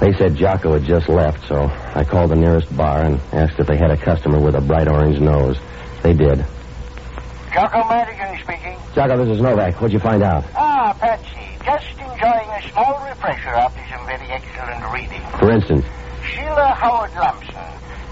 They 0.00 0.14
said 0.14 0.36
Jocko 0.36 0.72
had 0.72 0.84
just 0.84 1.10
left, 1.10 1.46
so 1.46 1.70
I 1.94 2.04
called 2.04 2.30
the 2.30 2.36
nearest 2.36 2.74
bar 2.74 3.02
and 3.02 3.20
asked 3.34 3.60
if 3.60 3.66
they 3.66 3.76
had 3.76 3.90
a 3.90 3.98
customer 3.98 4.40
with 4.40 4.54
a 4.54 4.62
bright 4.62 4.88
orange 4.88 5.20
nose. 5.20 5.58
They 6.02 6.14
did. 6.14 6.42
Jocko 7.52 7.86
Madigan 7.86 8.38
speaking. 8.42 8.78
Jocko, 8.94 9.22
this 9.22 9.36
is 9.36 9.42
Novak. 9.42 9.74
What'd 9.74 9.92
you 9.92 10.00
find 10.00 10.22
out? 10.22 10.44
Ah, 10.54 10.96
Patsy. 10.98 11.58
Just 11.64 11.98
enjoying 12.18 12.50
a 12.50 12.62
small 12.72 13.06
refresher 13.06 13.54
after 13.54 13.80
some 13.94 14.04
very 14.06 14.26
excellent 14.26 14.82
reading. 14.92 15.22
For 15.38 15.50
instance, 15.52 15.86
Sheila 16.26 16.74
Howard 16.74 17.14
Lamson. 17.14 17.54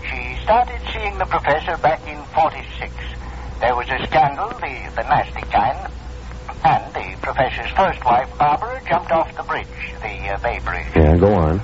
She 0.06 0.40
started 0.44 0.80
seeing 0.94 1.18
the 1.18 1.24
professor 1.24 1.76
back 1.78 2.06
in 2.06 2.22
46. 2.30 2.92
There 3.58 3.74
was 3.74 3.88
a 3.90 3.98
scandal, 4.06 4.48
the, 4.62 4.92
the 4.94 5.02
nasty 5.02 5.42
kind. 5.50 5.90
And 6.62 6.94
the 6.94 7.18
professor's 7.20 7.70
first 7.72 8.04
wife, 8.04 8.30
Barbara, 8.38 8.80
jumped 8.88 9.10
off 9.10 9.34
the 9.36 9.42
bridge, 9.42 9.66
the 10.00 10.14
uh, 10.30 10.38
Bay 10.38 10.60
Bridge. 10.64 10.86
yeah, 10.94 11.16
go 11.16 11.34
on. 11.34 11.60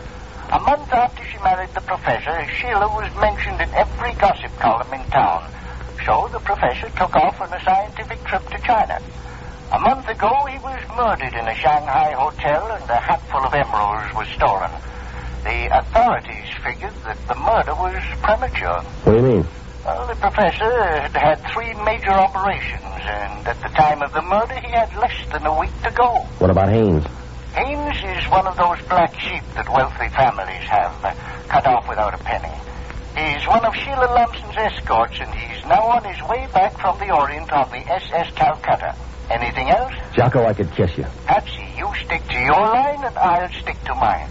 A 0.50 0.58
month 0.58 0.92
after 0.92 1.24
she 1.24 1.38
married 1.38 1.70
the 1.74 1.80
professor, 1.80 2.44
Sheila 2.58 2.88
was 2.88 3.14
mentioned 3.20 3.60
in 3.60 3.70
every 3.70 4.14
gossip 4.14 4.50
column 4.58 4.92
in 4.92 5.04
town. 5.10 5.48
So 6.04 6.28
the 6.32 6.40
professor 6.40 6.90
took 6.98 7.14
off 7.14 7.40
on 7.40 7.52
a 7.52 7.62
scientific 7.62 8.22
trip 8.24 8.44
to 8.50 8.58
China. 8.58 9.00
A 9.72 9.78
month 9.78 10.06
ago, 10.06 10.28
he 10.44 10.58
was 10.58 10.84
murdered 10.94 11.32
in 11.32 11.48
a 11.48 11.54
Shanghai 11.54 12.12
hotel, 12.12 12.72
and 12.72 12.90
a 12.90 13.00
hatful 13.00 13.40
of 13.40 13.54
emeralds 13.54 14.14
was 14.14 14.28
stolen. 14.36 14.70
The 15.44 15.78
authorities 15.78 16.44
figured 16.62 16.92
that 17.08 17.16
the 17.26 17.34
murder 17.36 17.72
was 17.80 17.96
premature. 18.20 18.82
What 19.04 19.12
do 19.12 19.16
you 19.16 19.24
mean? 19.24 19.46
Well, 19.82 20.06
the 20.08 20.14
professor 20.16 21.00
had 21.00 21.16
had 21.16 21.40
three 21.54 21.72
major 21.88 22.12
operations, 22.12 22.84
and 23.00 23.48
at 23.48 23.62
the 23.62 23.70
time 23.70 24.02
of 24.02 24.12
the 24.12 24.20
murder, 24.20 24.60
he 24.60 24.68
had 24.68 24.94
less 24.94 25.16
than 25.32 25.46
a 25.46 25.58
week 25.58 25.72
to 25.84 25.90
go. 25.90 26.20
What 26.36 26.50
about 26.50 26.68
Haynes? 26.68 27.06
Haynes 27.54 27.96
is 27.96 28.30
one 28.30 28.46
of 28.46 28.58
those 28.58 28.76
black 28.90 29.18
sheep 29.18 29.42
that 29.54 29.72
wealthy 29.72 30.08
families 30.08 30.68
have, 30.68 31.02
uh, 31.02 31.14
cut 31.48 31.66
off 31.66 31.88
without 31.88 32.12
a 32.12 32.18
penny. 32.18 32.52
He's 33.16 33.48
one 33.48 33.64
of 33.64 33.74
Sheila 33.74 34.12
Lamson's 34.12 34.54
escorts, 34.54 35.16
and 35.18 35.32
he's 35.32 35.64
now 35.64 35.96
on 35.96 36.04
his 36.04 36.20
way 36.28 36.46
back 36.52 36.76
from 36.76 36.98
the 36.98 37.10
Orient 37.10 37.50
on 37.50 37.70
the 37.70 37.80
SS 37.90 38.34
Calcutta. 38.34 38.94
Anything 39.32 39.70
else? 39.70 39.94
Jocko, 40.14 40.44
I 40.44 40.52
could 40.52 40.70
kiss 40.72 40.96
you. 40.98 41.04
Patsy, 41.26 41.66
you 41.76 41.90
stick 42.04 42.22
to 42.28 42.38
your 42.38 42.52
line, 42.52 43.02
and 43.02 43.16
I'll 43.16 43.48
stick 43.50 43.82
to 43.84 43.94
mine. 43.94 44.28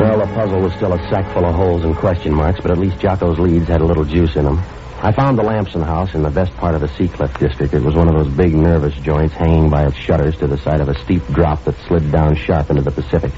Well, 0.00 0.18
the 0.18 0.26
puzzle 0.34 0.60
was 0.60 0.72
still 0.74 0.92
a 0.94 0.98
sack 1.10 1.32
full 1.34 1.44
of 1.44 1.54
holes 1.54 1.84
and 1.84 1.94
question 1.94 2.34
marks, 2.34 2.60
but 2.60 2.70
at 2.70 2.78
least 2.78 2.98
Jocko's 2.98 3.38
leads 3.38 3.68
had 3.68 3.80
a 3.82 3.84
little 3.84 4.04
juice 4.04 4.36
in 4.36 4.44
them. 4.44 4.58
I 5.02 5.12
found 5.12 5.38
the 5.38 5.42
Lamson 5.42 5.82
house 5.82 6.14
in 6.14 6.22
the 6.22 6.30
best 6.30 6.56
part 6.56 6.74
of 6.74 6.80
the 6.80 6.88
Seacliff 6.88 7.38
district. 7.38 7.74
It 7.74 7.82
was 7.82 7.94
one 7.94 8.08
of 8.08 8.14
those 8.14 8.34
big 8.34 8.54
nervous 8.54 8.94
joints 8.96 9.34
hanging 9.34 9.68
by 9.68 9.86
its 9.86 9.96
shutters 9.96 10.36
to 10.38 10.46
the 10.46 10.56
side 10.56 10.80
of 10.80 10.88
a 10.88 10.98
steep 11.04 11.26
drop 11.28 11.62
that 11.64 11.76
slid 11.86 12.10
down 12.10 12.36
sharp 12.36 12.70
into 12.70 12.80
the 12.80 12.90
Pacific. 12.90 13.30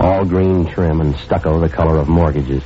All 0.00 0.24
green 0.24 0.64
trim 0.66 1.00
and 1.00 1.16
stucco 1.16 1.58
the 1.58 1.68
color 1.68 1.98
of 1.98 2.08
mortgages. 2.08 2.62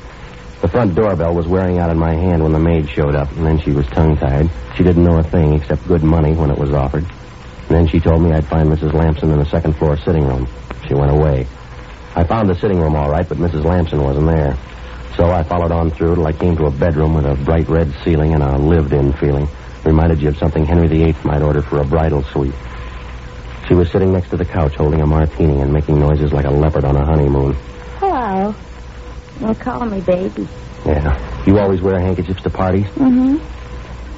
The 0.61 0.69
front 0.69 0.95
doorbell 0.95 1.35
was 1.35 1.49
wearing 1.49 1.79
out 1.79 1.91
in 1.91 1.99
my 1.99 2.13
hand 2.13 2.43
when 2.43 2.53
the 2.53 2.59
maid 2.59 2.91
showed 2.91 3.15
up, 3.15 3.31
and 3.33 3.47
then 3.47 3.59
she 3.59 3.73
was 3.73 3.87
tongue-tied. 3.87 4.51
She 4.77 4.85
didn't 4.85 5.03
know 5.03 5.19
a 5.19 5.23
thing 5.23 5.55
except 5.55 5.89
good 5.89 6.03
money 6.03 6.35
when 6.35 6.51
it 6.51 6.59
was 6.59 6.73
offered. 6.73 7.05
And 7.05 7.71
then 7.71 7.89
she 7.89 8.01
told 8.01 8.23
me 8.23 8.33
I'd 8.33 8.47
find 8.47 8.69
Mrs. 8.69 8.93
Lamson 8.93 9.31
in 9.31 9.39
the 9.39 9.47
second 9.47 9.77
floor 9.77 9.97
sitting 9.97 10.27
room. 10.27 10.47
She 10.87 10.95
went 10.95 11.11
away. 11.11 11.47
I 12.15 12.25
found 12.25 12.51
the 12.51 12.55
sitting 12.55 12.79
room 12.79 12.95
all 12.95 13.09
right, 13.09 13.27
but 13.27 13.39
Mrs. 13.39 13.65
Lamson 13.65 14.03
wasn't 14.03 14.27
there. 14.27 14.59
So 15.17 15.31
I 15.31 15.43
followed 15.43 15.73
on 15.73 15.91
through 15.91 16.17
till 16.17 16.27
I 16.27 16.33
came 16.33 16.57
to 16.59 16.67
a 16.67 16.71
bedroom 16.71 17.15
with 17.15 17.25
a 17.25 17.35
bright 17.35 17.69
red 17.69 17.95
ceiling 18.05 18.35
and 18.35 18.43
a 18.43 18.59
lived-in 18.59 19.15
feeling. 19.15 19.49
Reminded 19.85 20.21
you 20.21 20.29
of 20.29 20.37
something 20.37 20.67
Henry 20.67 20.87
VIII 20.87 21.17
might 21.25 21.43
order 21.43 21.63
for 21.63 21.81
a 21.81 21.85
bridal 21.85 22.23
suite. 22.25 22.55
She 23.69 23.75
was 23.75 23.91
sitting 23.91 24.13
next 24.13 24.31
to 24.31 24.37
the 24.37 24.45
couch 24.45 24.75
holding 24.77 25.01
a 25.01 25.07
martini 25.07 25.61
and 25.61 25.73
making 25.73 25.99
noises 25.99 26.33
like 26.33 26.45
a 26.45 26.51
leopard 26.51 26.85
on 26.85 26.97
a 26.97 27.05
honeymoon. 27.05 27.55
Hello. 27.99 28.55
Well, 29.41 29.55
call 29.55 29.87
me 29.87 30.01
baby. 30.01 30.49
Yeah. 30.85 31.45
You 31.47 31.59
always 31.59 31.81
wear 31.81 31.99
handkerchiefs 32.01 32.43
to 32.43 32.51
parties? 32.51 32.87
Mm-hmm. 32.87 33.39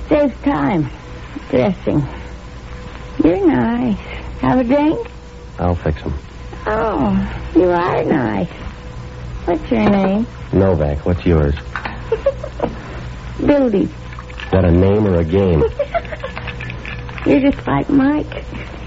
Saves 0.08 0.40
time. 0.42 0.90
Dressing. 1.50 2.06
You're 3.22 3.46
nice. 3.46 3.98
Have 4.40 4.60
a 4.60 4.64
drink? 4.64 5.08
I'll 5.58 5.74
fix 5.76 6.02
them. 6.02 6.14
Oh, 6.66 7.50
you 7.54 7.70
are 7.70 8.04
nice. 8.04 8.48
What's 9.44 9.70
your 9.70 9.88
name? 9.90 10.26
Novak, 10.52 11.04
what's 11.04 11.24
yours? 11.26 11.54
Billy. 13.44 13.82
Is 13.82 14.50
that 14.52 14.64
a 14.64 14.70
name 14.70 15.06
or 15.06 15.18
a 15.18 15.24
game? 15.24 15.60
You're 17.26 17.50
just 17.50 17.66
like 17.66 17.88
Mike. 17.90 18.44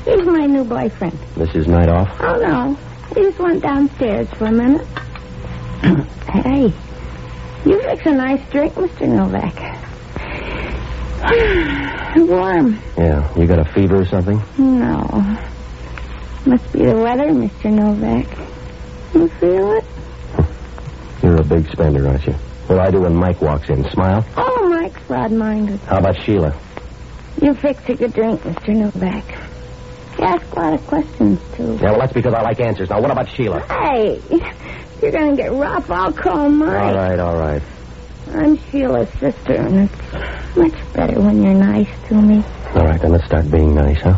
He's 0.07 0.25
my 0.25 0.45
new 0.45 0.63
boyfriend. 0.63 1.17
This 1.35 1.53
is 1.53 1.67
night 1.67 1.89
off? 1.89 2.09
Oh, 2.21 2.39
no. 2.39 2.77
He 3.13 3.23
just 3.23 3.39
went 3.39 3.61
downstairs 3.61 4.29
for 4.35 4.45
a 4.45 4.51
minute. 4.51 4.87
hey, 6.29 6.71
you 7.65 7.81
fix 7.81 8.05
a 8.05 8.11
nice 8.13 8.49
drink, 8.49 8.73
Mr. 8.75 9.05
Novak. 9.05 9.53
Warm. 12.29 12.79
Yeah. 12.97 13.37
You 13.37 13.47
got 13.47 13.59
a 13.59 13.65
fever 13.73 13.99
or 13.99 14.05
something? 14.05 14.41
No. 14.57 15.01
Must 16.45 16.71
be 16.71 16.85
the 16.85 16.95
weather, 16.95 17.31
Mr. 17.31 17.69
Novak. 17.69 18.27
You 19.13 19.27
feel 19.27 19.73
it? 19.73 19.83
You're 21.21 21.41
a 21.41 21.43
big 21.43 21.69
spender, 21.69 22.07
aren't 22.07 22.25
you? 22.25 22.33
What 22.67 22.75
do 22.75 22.79
I 22.79 22.91
do 22.91 23.01
when 23.01 23.13
Mike 23.15 23.41
walks 23.41 23.67
in? 23.69 23.83
Smile? 23.89 24.25
Oh, 24.37 24.69
Mike's 24.69 25.01
broad-minded. 25.05 25.81
How 25.81 25.97
about 25.97 26.17
Sheila? 26.23 26.57
You 27.41 27.53
fix 27.55 27.89
a 27.89 27.95
good 27.95 28.13
drink, 28.13 28.39
Mr. 28.43 28.73
Novak. 28.73 29.46
You 30.17 30.23
ask 30.23 30.55
a 30.55 30.59
lot 30.59 30.73
of 30.73 30.87
questions, 30.87 31.39
too. 31.55 31.75
Yeah, 31.75 31.91
well, 31.91 31.99
that's 31.99 32.13
because 32.13 32.33
I 32.33 32.41
like 32.41 32.59
answers. 32.59 32.89
Now, 32.89 32.99
what 33.01 33.11
about 33.11 33.29
Sheila? 33.29 33.59
Hey, 33.67 34.19
you're 35.01 35.11
going 35.11 35.35
to 35.35 35.41
get 35.41 35.51
rough. 35.51 35.89
I'll 35.91 36.11
call 36.11 36.49
Mike. 36.49 36.69
All 36.69 36.95
right, 36.95 37.19
all 37.19 37.37
right. 37.37 37.61
I'm 38.33 38.57
Sheila's 38.69 39.09
sister, 39.19 39.53
and 39.53 39.89
it's 39.89 40.55
much 40.57 40.93
better 40.93 41.19
when 41.21 41.43
you're 41.43 41.53
nice 41.53 41.89
to 42.07 42.15
me. 42.15 42.43
All 42.73 42.85
right, 42.85 42.99
then 42.99 43.11
let's 43.11 43.25
start 43.25 43.49
being 43.51 43.75
nice, 43.75 44.01
huh? 44.01 44.17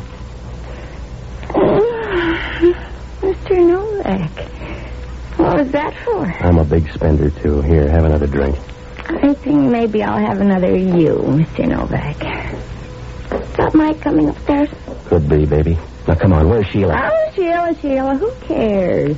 Mr. 3.22 3.68
Novak. 3.68 4.32
What 5.38 5.58
was 5.60 5.72
that 5.72 5.94
for? 6.06 6.26
I'm 6.26 6.58
a 6.60 6.66
big 6.66 6.90
spender, 6.92 7.30
too. 7.30 7.62
Here, 7.62 7.90
have 7.90 8.06
another 8.06 8.28
drink. 8.28 8.58
I 9.00 9.34
think 9.34 9.70
maybe 9.70 10.02
I'll 10.04 10.20
have 10.20 10.40
another 10.40 10.76
you, 10.78 11.16
Mr. 11.28 11.68
Novak. 11.68 12.18
Got 13.58 13.74
Mike 13.76 14.00
coming 14.02 14.30
upstairs? 14.30 14.70
Could 15.06 15.28
be, 15.28 15.46
baby. 15.46 15.78
Now, 16.10 16.16
come 16.16 16.34
on. 16.34 16.50
Where's 16.50 16.66
Sheila? 16.66 16.96
Oh, 17.00 17.32
Sheila, 17.36 17.76
Sheila, 17.80 18.16
who 18.18 18.32
cares? 18.48 19.16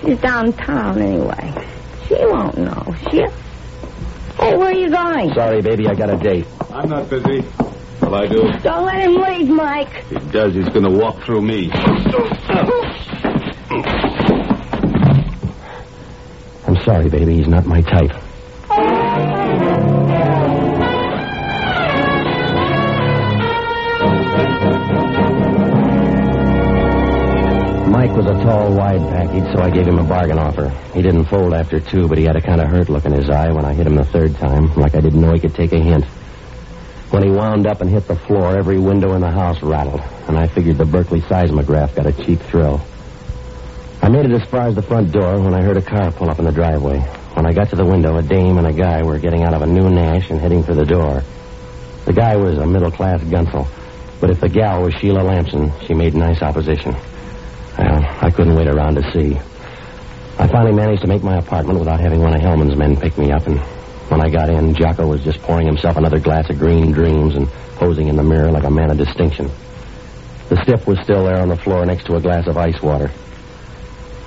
She's 0.00 0.18
downtown 0.18 1.02
anyway. 1.02 1.52
She 2.06 2.14
won't 2.14 2.56
know. 2.56 2.96
She'll... 3.10 3.30
Hey, 4.38 4.56
where 4.56 4.68
are 4.68 4.72
you 4.72 4.88
going? 4.88 5.34
Sorry, 5.34 5.60
baby. 5.60 5.86
I 5.86 5.94
got 5.94 6.08
a 6.08 6.16
date. 6.16 6.46
I'm 6.70 6.88
not 6.88 7.10
busy. 7.10 7.44
Well, 8.00 8.14
I 8.14 8.26
do. 8.26 8.50
Don't 8.62 8.86
let 8.86 9.02
him 9.02 9.16
leave, 9.16 9.50
Mike. 9.50 10.04
If 10.10 10.22
He 10.22 10.30
does. 10.30 10.54
He's 10.54 10.70
going 10.70 10.84
to 10.84 10.90
walk 10.90 11.22
through 11.24 11.42
me. 11.42 11.70
I'm 16.66 16.80
sorry, 16.86 17.10
baby. 17.10 17.36
He's 17.36 17.48
not 17.48 17.66
my 17.66 17.82
type. 17.82 18.12
Oh, 18.70 20.57
was 28.18 28.26
a 28.26 28.42
tall, 28.42 28.74
wide 28.74 28.98
package, 29.10 29.44
so 29.52 29.60
I 29.60 29.70
gave 29.70 29.86
him 29.86 30.00
a 30.00 30.02
bargain 30.02 30.40
offer. 30.40 30.70
He 30.92 31.02
didn't 31.02 31.26
fold 31.26 31.54
after 31.54 31.78
two, 31.78 32.08
but 32.08 32.18
he 32.18 32.24
had 32.24 32.34
a 32.34 32.40
kind 32.40 32.60
of 32.60 32.68
hurt 32.68 32.88
look 32.88 33.04
in 33.04 33.12
his 33.12 33.30
eye 33.30 33.52
when 33.52 33.64
I 33.64 33.72
hit 33.72 33.86
him 33.86 33.94
the 33.94 34.04
third 34.04 34.34
time, 34.34 34.74
like 34.74 34.96
I 34.96 35.00
didn't 35.00 35.20
know 35.20 35.32
he 35.32 35.38
could 35.38 35.54
take 35.54 35.72
a 35.72 35.78
hint. 35.78 36.04
When 37.12 37.22
he 37.22 37.30
wound 37.30 37.68
up 37.68 37.80
and 37.80 37.88
hit 37.88 38.08
the 38.08 38.16
floor, 38.16 38.58
every 38.58 38.80
window 38.80 39.14
in 39.14 39.20
the 39.20 39.30
house 39.30 39.62
rattled, 39.62 40.00
and 40.26 40.36
I 40.36 40.48
figured 40.48 40.78
the 40.78 40.84
Berkeley 40.84 41.20
seismograph 41.20 41.94
got 41.94 42.06
a 42.06 42.12
cheap 42.12 42.40
thrill. 42.40 42.80
I 44.02 44.08
made 44.08 44.24
it 44.24 44.32
as 44.32 44.48
far 44.48 44.66
as 44.66 44.74
the 44.74 44.82
front 44.82 45.12
door 45.12 45.40
when 45.40 45.54
I 45.54 45.62
heard 45.62 45.76
a 45.76 45.82
car 45.82 46.10
pull 46.10 46.28
up 46.28 46.40
in 46.40 46.44
the 46.44 46.50
driveway. 46.50 46.98
When 47.34 47.46
I 47.46 47.52
got 47.52 47.70
to 47.70 47.76
the 47.76 47.86
window, 47.86 48.16
a 48.16 48.22
dame 48.22 48.58
and 48.58 48.66
a 48.66 48.72
guy 48.72 49.00
were 49.04 49.20
getting 49.20 49.44
out 49.44 49.54
of 49.54 49.62
a 49.62 49.66
new 49.66 49.88
Nash 49.90 50.28
and 50.30 50.40
heading 50.40 50.64
for 50.64 50.74
the 50.74 50.84
door. 50.84 51.22
The 52.04 52.12
guy 52.12 52.34
was 52.34 52.58
a 52.58 52.66
middle-class 52.66 53.22
gunsel, 53.22 53.68
but 54.20 54.30
if 54.30 54.40
the 54.40 54.48
gal 54.48 54.82
was 54.82 54.94
Sheila 54.94 55.22
Lamson, 55.22 55.72
she 55.86 55.94
made 55.94 56.16
nice 56.16 56.42
opposition. 56.42 56.96
Well, 57.78 58.04
I 58.20 58.30
couldn't 58.30 58.56
wait 58.56 58.66
around 58.66 58.96
to 58.96 59.12
see. 59.12 59.36
I 60.38 60.46
finally 60.48 60.74
managed 60.74 61.02
to 61.02 61.08
make 61.08 61.22
my 61.22 61.38
apartment 61.38 61.78
without 61.78 62.00
having 62.00 62.20
one 62.20 62.34
of 62.34 62.40
Hellman's 62.40 62.76
men 62.76 62.96
pick 62.96 63.16
me 63.16 63.30
up, 63.30 63.46
and 63.46 63.58
when 64.10 64.20
I 64.20 64.28
got 64.28 64.48
in, 64.48 64.74
Jocko 64.74 65.06
was 65.06 65.22
just 65.22 65.40
pouring 65.42 65.66
himself 65.66 65.96
another 65.96 66.18
glass 66.18 66.48
of 66.50 66.58
green 66.58 66.92
dreams 66.92 67.34
and 67.36 67.48
posing 67.76 68.08
in 68.08 68.16
the 68.16 68.22
mirror 68.22 68.50
like 68.50 68.64
a 68.64 68.70
man 68.70 68.90
of 68.90 68.98
distinction. 68.98 69.50
The 70.48 70.62
stiff 70.62 70.86
was 70.86 70.98
still 71.00 71.24
there 71.24 71.40
on 71.40 71.48
the 71.48 71.56
floor 71.56 71.84
next 71.86 72.06
to 72.06 72.16
a 72.16 72.20
glass 72.20 72.46
of 72.46 72.56
ice 72.56 72.80
water. 72.82 73.10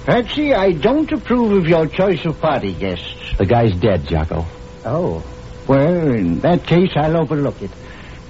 Patsy, 0.05 0.53
I 0.53 0.71
don't 0.71 1.11
approve 1.11 1.51
of 1.51 1.67
your 1.67 1.87
choice 1.87 2.25
of 2.25 2.39
party 2.39 2.73
guests. 2.73 3.37
The 3.37 3.45
guy's 3.45 3.75
dead, 3.75 4.07
Jocko. 4.07 4.45
Oh. 4.85 5.23
Well, 5.67 6.13
in 6.13 6.39
that 6.39 6.65
case, 6.65 6.91
I'll 6.95 7.17
overlook 7.17 7.61
it. 7.61 7.71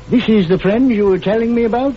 This 0.10 0.27
is 0.27 0.47
the 0.49 0.60
friend 0.60 0.91
you 0.91 1.05
were 1.05 1.19
telling 1.19 1.53
me 1.53 1.63
about? 1.63 1.95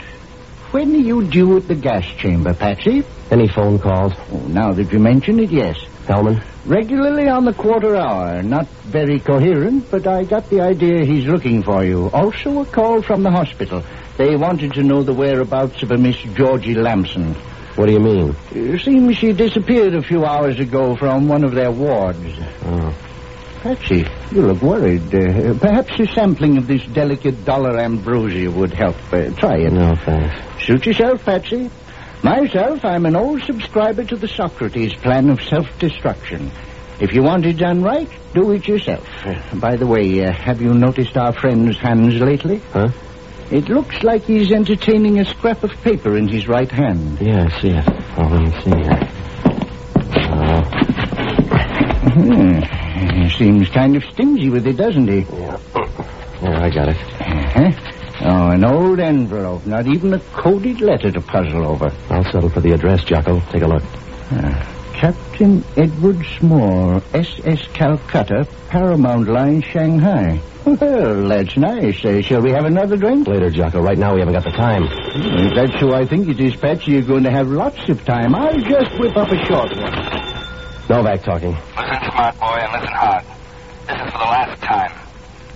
When 0.74 0.92
are 0.92 0.98
you 0.98 1.22
due 1.22 1.56
at 1.56 1.68
the 1.68 1.76
gas 1.76 2.04
chamber, 2.18 2.52
Patsy? 2.52 3.04
Any 3.30 3.46
phone 3.46 3.78
calls? 3.78 4.12
Oh, 4.32 4.38
now 4.48 4.72
that 4.72 4.90
you 4.92 4.98
mention 4.98 5.38
it, 5.38 5.50
yes. 5.50 5.78
Hellman? 6.08 6.42
Regularly 6.66 7.28
on 7.28 7.44
the 7.44 7.52
quarter 7.52 7.94
hour. 7.94 8.42
Not 8.42 8.66
very 8.82 9.20
coherent, 9.20 9.88
but 9.88 10.08
I 10.08 10.24
got 10.24 10.50
the 10.50 10.62
idea 10.62 11.04
he's 11.04 11.26
looking 11.26 11.62
for 11.62 11.84
you. 11.84 12.10
Also 12.12 12.62
a 12.62 12.66
call 12.66 13.02
from 13.02 13.22
the 13.22 13.30
hospital. 13.30 13.84
They 14.16 14.34
wanted 14.34 14.72
to 14.72 14.82
know 14.82 15.04
the 15.04 15.12
whereabouts 15.12 15.84
of 15.84 15.92
a 15.92 15.96
Miss 15.96 16.16
Georgie 16.34 16.74
Lamson. 16.74 17.34
What 17.76 17.87
do 17.87 17.92
you 17.92 18.00
mean? 18.00 18.34
It 18.50 18.80
seems 18.80 19.16
she 19.16 19.32
disappeared 19.32 19.94
a 19.94 20.02
few 20.02 20.24
hours 20.24 20.58
ago 20.58 20.96
from 20.96 21.28
one 21.28 21.44
of 21.44 21.54
their 21.54 21.70
wards. 21.70 22.18
Oh. 22.64 22.92
Patsy, 23.62 24.04
you 24.32 24.42
look 24.42 24.60
worried. 24.60 25.14
Uh, 25.14 25.54
perhaps 25.54 26.00
a 26.00 26.06
sampling 26.06 26.58
of 26.58 26.66
this 26.66 26.84
delicate 26.87 27.44
dollar 27.44 27.78
ambrosia 27.78 28.50
would 28.50 28.72
help. 28.74 28.96
Uh, 29.12 29.30
try 29.37 29.58
it. 29.58 29.72
No, 29.72 29.94
thanks. 29.94 30.53
Suit 30.64 30.87
yourself, 30.87 31.22
Patsy. 31.24 31.70
Myself, 32.22 32.85
I'm 32.87 33.05
an 33.05 33.16
old 33.16 33.42
subscriber 33.42 34.03
to 34.05 34.16
the 34.16 34.29
Socrates 34.29 34.94
plan 34.94 35.29
of 35.29 35.42
self-destruction. 35.42 36.50
If 37.00 37.12
you 37.12 37.22
want 37.22 37.44
it 37.44 37.59
done 37.59 37.83
right, 37.83 38.09
do 38.33 38.50
it 38.53 38.66
yourself. 38.66 39.07
Uh, 39.27 39.57
by 39.57 39.77
the 39.77 39.87
way, 39.87 40.24
uh, 40.24 40.33
have 40.33 40.62
you 40.62 40.72
noticed 40.72 41.18
our 41.18 41.35
friend's 41.35 41.77
hands 41.79 42.18
lately? 42.18 42.62
Huh? 42.72 42.88
It 43.50 43.68
looks 43.68 44.03
like 44.03 44.22
he's 44.22 44.53
entertaining 44.53 45.20
a 45.20 45.27
scrap 45.27 45.62
of 45.64 45.70
paper 45.83 46.16
in 46.16 46.29
his 46.29 46.48
right 46.48 46.70
hand. 46.70 47.20
Yeah, 47.20 47.44
I 47.44 47.61
see 47.61 47.68
it. 47.68 47.85
Oh, 48.16 48.22
let 48.22 48.42
me 48.42 48.50
see 48.62 48.70
here. 48.70 49.00
Oh. 50.31 50.62
Hmm. 52.14 53.22
He 53.22 53.29
seems 53.31 53.68
kind 53.68 53.96
of 53.96 54.05
stingy 54.05 54.48
with 54.48 54.66
it, 54.66 54.79
doesn't 54.79 55.09
he? 55.09 55.20
Yeah. 55.20 55.59
Yeah, 56.42 56.64
I 56.64 56.70
got 56.70 56.88
it. 56.88 56.96
Uh-huh. 56.96 57.93
Oh, 58.26 58.48
an 58.50 58.64
old 58.64 59.00
envelope. 59.00 59.66
Not 59.66 59.87
even 59.87 60.14
a 60.14 60.18
coded 60.18 60.80
letter 60.80 61.10
to 61.10 61.20
puzzle 61.20 61.66
over. 61.66 61.92
I'll 62.08 62.24
settle 62.24 62.48
for 62.48 62.60
the 62.60 62.72
address, 62.72 63.04
Jocko. 63.04 63.40
Take 63.50 63.62
a 63.62 63.66
look. 63.66 63.82
Uh, 64.30 64.64
Captain 64.94 65.62
Edward 65.76 66.24
Small, 66.38 67.02
SS 67.12 67.66
Calcutta, 67.74 68.48
Paramount 68.70 69.28
Line, 69.28 69.60
Shanghai. 69.60 70.40
Well, 70.64 71.28
that's 71.28 71.58
nice. 71.58 72.02
Uh, 72.02 72.22
shall 72.22 72.40
we 72.40 72.50
have 72.52 72.64
another 72.64 72.96
drink? 72.96 73.28
Later, 73.28 73.50
Jocko. 73.50 73.82
Right 73.82 73.98
now, 73.98 74.14
we 74.14 74.20
haven't 74.20 74.32
got 74.34 74.44
the 74.44 74.52
time. 74.52 74.84
If 74.84 75.54
that's 75.54 75.78
who 75.78 75.92
I 75.92 76.06
think 76.06 76.26
it 76.28 76.40
is, 76.40 76.56
Patsy, 76.56 76.92
you're 76.92 77.02
going 77.02 77.24
to 77.24 77.30
have 77.30 77.48
lots 77.48 77.87
of 77.90 78.02
time. 78.06 78.34
I'll 78.34 78.58
just 78.58 78.98
whip 78.98 79.14
up 79.18 79.28
a 79.30 79.44
short 79.44 79.76
one. 79.76 79.92
Novak 80.88 81.22
talking. 81.22 81.52
Listen, 81.52 82.10
smart 82.10 82.40
boy, 82.40 82.46
and 82.46 82.72
listen 82.72 82.94
hard. 82.96 83.24
This 83.87 83.96
is 83.96 84.12
for 84.12 84.18
the 84.18 84.24
last 84.24 84.62
time. 84.62 85.03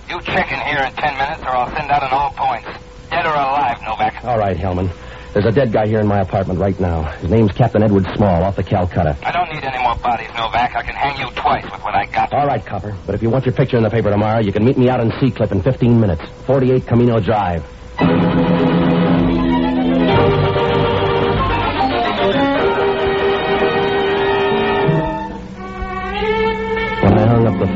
You 0.09 0.19
check 0.21 0.51
in 0.51 0.59
here 0.61 0.83
in 0.83 0.91
ten 0.93 1.15
minutes, 1.17 1.41
or 1.43 1.49
I'll 1.55 1.69
send 1.75 1.91
out 1.91 2.01
an 2.01 2.09
all 2.11 2.31
points. 2.31 2.67
Dead 3.11 3.25
or 3.25 3.33
alive, 3.33 3.79
Novak. 3.83 4.23
All 4.25 4.39
right, 4.39 4.57
Hellman. 4.57 4.91
There's 5.33 5.45
a 5.45 5.51
dead 5.51 5.71
guy 5.71 5.85
here 5.85 5.99
in 5.99 6.07
my 6.07 6.21
apartment 6.21 6.59
right 6.59 6.77
now. 6.79 7.03
His 7.03 7.29
name's 7.29 7.51
Captain 7.51 7.83
Edward 7.83 8.05
Small, 8.15 8.43
off 8.43 8.55
the 8.55 8.63
Calcutta. 8.63 9.15
I 9.21 9.31
don't 9.31 9.53
need 9.53 9.63
any 9.63 9.77
more 9.83 9.95
bodies, 9.97 10.29
Novak. 10.35 10.75
I 10.75 10.81
can 10.81 10.95
hang 10.95 11.19
you 11.19 11.29
twice 11.35 11.63
with 11.63 11.83
what 11.83 11.93
I 11.93 12.05
got. 12.07 12.33
All 12.33 12.47
right, 12.47 12.65
Copper. 12.65 12.97
But 13.05 13.13
if 13.13 13.21
you 13.21 13.29
want 13.29 13.45
your 13.45 13.53
picture 13.53 13.77
in 13.77 13.83
the 13.83 13.89
paper 13.91 14.09
tomorrow, 14.09 14.39
you 14.39 14.51
can 14.51 14.65
meet 14.65 14.77
me 14.79 14.89
out 14.89 14.99
in 14.99 15.11
Sea 15.19 15.29
Cliff 15.29 15.51
in 15.51 15.61
15 15.61 15.99
minutes. 15.99 16.23
48 16.47 16.87
Camino 16.87 17.19
Drive. 17.19 17.63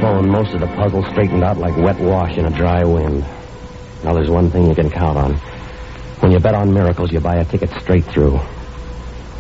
Phone, 0.03 0.29
most 0.29 0.53
of 0.53 0.59
the 0.59 0.67
puzzle 0.67 1.01
straightened 1.11 1.45
out 1.45 1.57
like 1.57 1.77
wet 1.77 1.97
wash 1.97 2.37
in 2.37 2.45
a 2.45 2.49
dry 2.49 2.83
wind. 2.83 3.21
Now, 4.03 4.13
there's 4.13 4.29
one 4.29 4.49
thing 4.49 4.67
you 4.67 4.75
can 4.75 4.89
count 4.89 5.17
on. 5.17 5.35
When 6.19 6.33
you 6.33 6.39
bet 6.39 6.55
on 6.55 6.73
miracles, 6.73 7.09
you 7.13 7.21
buy 7.21 7.37
a 7.37 7.45
ticket 7.45 7.69
straight 7.79 8.03
through. 8.03 8.35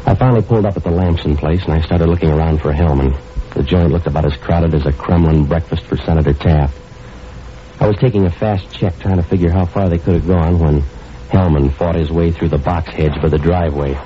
I 0.05 0.15
finally 0.15 0.41
pulled 0.41 0.65
up 0.65 0.77
at 0.77 0.83
the 0.83 0.89
Lamson 0.89 1.35
place, 1.35 1.65
and 1.65 1.73
I 1.73 1.81
started 1.81 2.07
looking 2.07 2.31
around 2.31 2.61
for 2.61 2.71
Hellman. 2.71 3.13
The 3.55 3.63
joint 3.63 3.91
looked 3.91 4.07
about 4.07 4.23
as 4.23 4.37
crowded 4.37 4.73
as 4.73 4.85
a 4.85 4.93
Kremlin 4.93 5.47
breakfast 5.47 5.83
for 5.83 5.97
Senator 5.97 6.33
Taft. 6.33 6.77
I 7.81 7.87
was 7.87 7.97
taking 7.97 8.25
a 8.25 8.31
fast 8.31 8.71
check, 8.71 8.97
trying 8.99 9.17
to 9.17 9.23
figure 9.23 9.51
how 9.51 9.65
far 9.65 9.89
they 9.89 9.97
could 9.97 10.13
have 10.13 10.27
gone 10.27 10.59
when 10.59 10.81
Hellman 11.27 11.73
fought 11.73 11.95
his 11.95 12.09
way 12.09 12.31
through 12.31 12.49
the 12.49 12.57
box 12.57 12.89
hedge 12.91 13.19
for 13.19 13.27
the 13.27 13.37
driveway. 13.37 13.99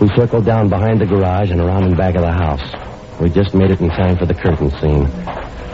We 0.00 0.08
circled 0.16 0.46
down 0.46 0.70
behind 0.70 1.02
the 1.02 1.06
garage 1.06 1.50
and 1.50 1.60
around 1.60 1.84
in 1.84 1.96
back 1.96 2.14
of 2.14 2.22
the 2.22 2.32
house. 2.32 2.87
We 3.20 3.30
just 3.30 3.52
made 3.54 3.70
it 3.70 3.80
in 3.80 3.88
time 3.88 4.16
for 4.16 4.26
the 4.26 4.34
curtain 4.34 4.70
scene. 4.78 5.08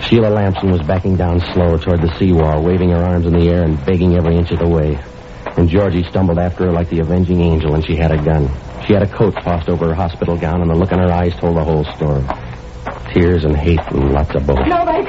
Sheila 0.03 0.29
Lamson 0.29 0.71
was 0.71 0.83
backing 0.83 1.17
down 1.17 1.41
slow 1.53 1.77
toward 1.77 2.01
the 2.01 2.13
seawall, 2.19 2.63
waving 2.63 2.91
her 2.91 3.05
arms 3.05 3.27
in 3.27 3.33
the 3.39 3.49
air 3.49 3.65
and 3.65 3.83
begging 3.85 4.17
every 4.17 4.37
inch 4.37 4.51
of 4.51 4.59
the 4.59 4.69
way. 4.69 4.99
And 5.57 5.69
Georgie 5.69 6.05
stumbled 6.05 6.39
after 6.39 6.65
her 6.65 6.73
like 6.73 6.89
the 6.89 7.01
avenging 7.01 7.41
angel, 7.41 7.75
and 7.75 7.85
she 7.87 7.97
had 7.97 8.11
a 8.11 8.23
gun. 8.23 8.49
She 8.87 8.93
had 8.95 9.03
a 9.03 9.07
coat 9.07 9.35
tossed 9.43 9.69
over 9.69 9.89
her 9.89 9.95
hospital 9.95 10.37
gown, 10.37 10.63
and 10.63 10.71
the 10.71 10.75
look 10.75 10.93
in 10.93 10.99
her 10.99 11.13
eyes 11.13 11.35
told 11.37 11.57
the 11.57 11.65
whole 11.65 11.85
story. 11.85 12.25
Tears 13.13 13.45
and 13.45 13.57
hate 13.57 13.81
and 13.93 14.13
lots 14.13 14.35
of 14.35 14.47
bullshit. 14.47 14.67
Novak! 14.67 15.07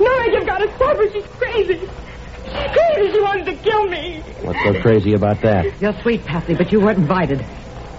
Novak, 0.00 0.26
you've 0.32 0.46
got 0.46 0.58
to 0.58 0.74
stop 0.74 0.96
her. 0.96 1.10
She's 1.12 1.26
crazy. 1.26 1.78
She's 1.78 2.52
crazy. 2.52 3.12
She 3.12 3.20
wanted 3.20 3.46
to 3.46 3.54
kill 3.54 3.86
me. 3.86 4.20
What's 4.42 4.62
so 4.64 4.80
crazy 4.82 5.14
about 5.14 5.40
that? 5.42 5.80
You're 5.80 5.98
sweet, 6.02 6.24
Patsy, 6.24 6.54
but 6.54 6.72
you 6.72 6.80
weren't 6.80 6.98
invited. 6.98 7.44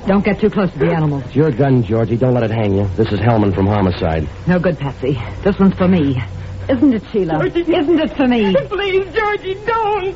Don't 0.08 0.26
get 0.26 0.40
too 0.40 0.50
close 0.50 0.72
to 0.74 0.80
the 0.80 0.92
animals. 0.94 1.24
It's 1.26 1.36
your 1.36 1.52
gun, 1.52 1.84
Georgie. 1.84 2.18
Don't 2.18 2.34
let 2.34 2.44
it 2.44 2.52
hang 2.52 2.76
you. 2.76 2.88
This 2.96 3.12
is 3.12 3.20
Hellman 3.20 3.54
from 3.54 3.68
Homicide. 3.68 4.28
No 4.48 4.60
good, 4.60 4.80
Patsy. 4.80 5.14
This 5.44 5.58
one's 5.60 5.76
for 5.76 5.88
me. 5.88 6.22
Isn't 6.68 6.94
it, 6.94 7.04
Sheila? 7.12 7.34
Georgie. 7.40 7.76
Isn't 7.76 8.00
it 8.00 8.16
for 8.18 8.28
me? 8.28 8.56
Please, 8.68 9.14
Georgie, 9.14 9.54
don't. 9.66 10.16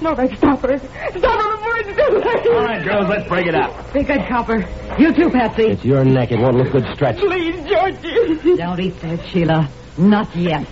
Novak, 0.00 0.36
stop 0.36 0.60
her. 0.60 0.78
Stop 0.78 1.40
her 1.40 1.56
before 1.56 1.76
it's 1.78 1.96
too 1.96 2.18
late. 2.18 2.46
All 2.56 2.64
right, 2.64 2.84
girls, 2.84 3.08
let's 3.08 3.28
break 3.28 3.46
it 3.46 3.54
up. 3.56 3.92
Be 3.92 4.04
good, 4.04 4.24
Copper. 4.28 4.64
You 4.98 5.12
too, 5.12 5.30
Patsy. 5.30 5.64
It's 5.64 5.84
your 5.84 6.04
neck. 6.04 6.30
It 6.30 6.38
won't 6.38 6.56
look 6.56 6.70
good 6.70 6.86
stretched. 6.94 7.18
Please, 7.18 7.56
Georgie. 7.68 8.56
Don't 8.56 8.78
eat 8.80 9.00
that, 9.00 9.26
Sheila. 9.28 9.68
Not 9.96 10.34
yet. 10.36 10.64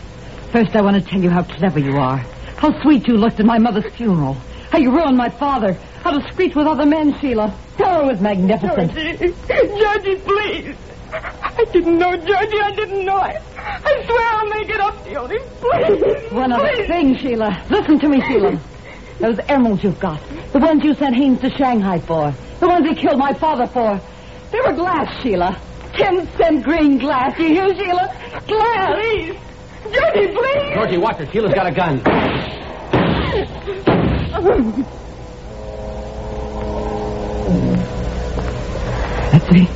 First, 0.52 0.76
I 0.76 0.82
want 0.82 1.02
to 1.02 1.02
tell 1.02 1.20
you 1.20 1.30
how 1.30 1.42
clever 1.42 1.80
you 1.80 1.96
are. 1.96 2.18
How 2.56 2.80
sweet 2.82 3.09
you 3.09 3.16
looked 3.16 3.40
at 3.40 3.46
my 3.46 3.59
mother's 3.59 3.92
funeral. 3.94 4.37
How 4.76 4.82
How 4.82 4.88
you 4.88 4.94
ruined 4.94 5.16
my 5.16 5.30
father. 5.30 5.72
How 6.02 6.10
to 6.18 6.28
screech 6.28 6.54
with 6.54 6.66
other 6.66 6.84
men, 6.84 7.18
Sheila. 7.18 7.50
Oh, 7.78 8.02
it 8.02 8.12
was 8.12 8.20
magnificent. 8.20 8.92
Georgie, 8.92 9.32
Georgie, 9.48 10.16
please. 10.16 10.76
I 11.14 11.64
didn't 11.72 11.98
know, 11.98 12.14
Georgie. 12.14 12.60
I 12.60 12.72
didn't 12.76 13.06
know. 13.06 13.24
it. 13.24 13.40
I 13.56 14.04
swear 14.04 14.20
I'll 14.20 14.48
make 14.50 14.68
it 14.68 14.78
up 14.78 15.02
to 15.04 15.10
you. 15.10 15.40
Please. 15.62 16.30
One 16.30 16.52
other 16.52 16.68
please. 16.68 16.88
thing, 16.88 17.16
Sheila. 17.16 17.64
Listen 17.70 17.98
to 18.00 18.08
me, 18.10 18.20
Sheila. 18.26 18.60
Those 19.18 19.38
emeralds 19.48 19.82
you've 19.82 19.98
got. 19.98 20.20
The 20.52 20.58
ones 20.58 20.84
you 20.84 20.92
sent 20.92 21.16
Haynes 21.16 21.40
to 21.40 21.48
Shanghai 21.48 21.98
for. 21.98 22.34
The 22.60 22.68
ones 22.68 22.86
he 22.86 22.94
killed 22.94 23.18
my 23.18 23.32
father 23.32 23.66
for. 23.68 23.98
They 24.50 24.60
were 24.60 24.74
glass, 24.74 25.10
Sheila. 25.22 25.58
Ten 25.94 26.28
cent 26.36 26.62
green 26.64 26.98
glass. 26.98 27.38
You 27.38 27.46
hear, 27.46 27.74
Sheila? 27.74 28.14
Glass. 28.46 28.94
Please. 28.94 29.36
Georgie, 29.84 30.34
please. 30.34 30.74
Georgie, 30.74 30.98
watch 30.98 31.16
her. 31.16 31.26
Sheila's 31.32 31.54
got 31.54 31.66
a 31.66 31.72
gun. 31.72 32.02
Betsy. 39.32 39.68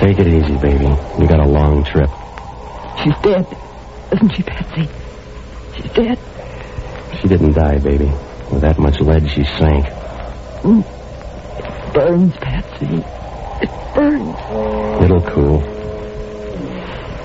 Take 0.00 0.18
it 0.18 0.26
easy, 0.26 0.56
baby. 0.58 0.84
You 1.18 1.26
got 1.26 1.40
a 1.40 1.46
long 1.46 1.84
trip. 1.84 2.10
She's 3.02 3.16
dead. 3.22 3.46
Isn't 4.12 4.30
she, 4.30 4.42
Patsy? 4.42 4.88
She's 5.76 5.90
dead. 5.92 6.18
She 7.20 7.28
didn't 7.28 7.52
die, 7.52 7.78
baby. 7.78 8.10
With 8.50 8.60
that 8.60 8.78
much 8.78 9.00
lead, 9.00 9.28
she 9.30 9.44
sank. 9.44 9.86
Mm. 10.62 10.84
It 11.58 11.94
burns, 11.94 12.36
Patsy. 12.36 13.04
It 13.62 13.94
burns. 13.94 14.36
It'll 15.02 15.22
cool. 15.22 15.58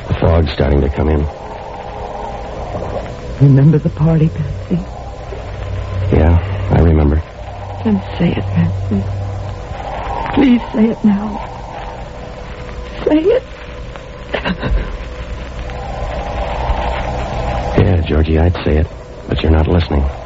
The 0.08 0.18
fog's 0.20 0.52
starting 0.52 0.82
to 0.82 0.90
come 0.90 1.10
in. 1.10 1.26
Remember 3.48 3.78
the 3.78 3.90
party, 3.90 4.30
Patsy? 4.30 5.01
Then 7.84 8.00
say 8.20 8.30
it, 8.30 8.46
Patsy. 8.54 9.04
Please 10.36 10.62
say 10.72 10.86
it 10.90 11.04
now. 11.04 11.38
Say 13.06 13.18
it. 13.18 13.44
Yeah, 17.82 18.02
Georgie, 18.06 18.38
I'd 18.38 18.54
say 18.64 18.78
it, 18.78 18.88
but 19.28 19.42
you're 19.42 19.52
not 19.52 19.68
listening. 19.68 20.21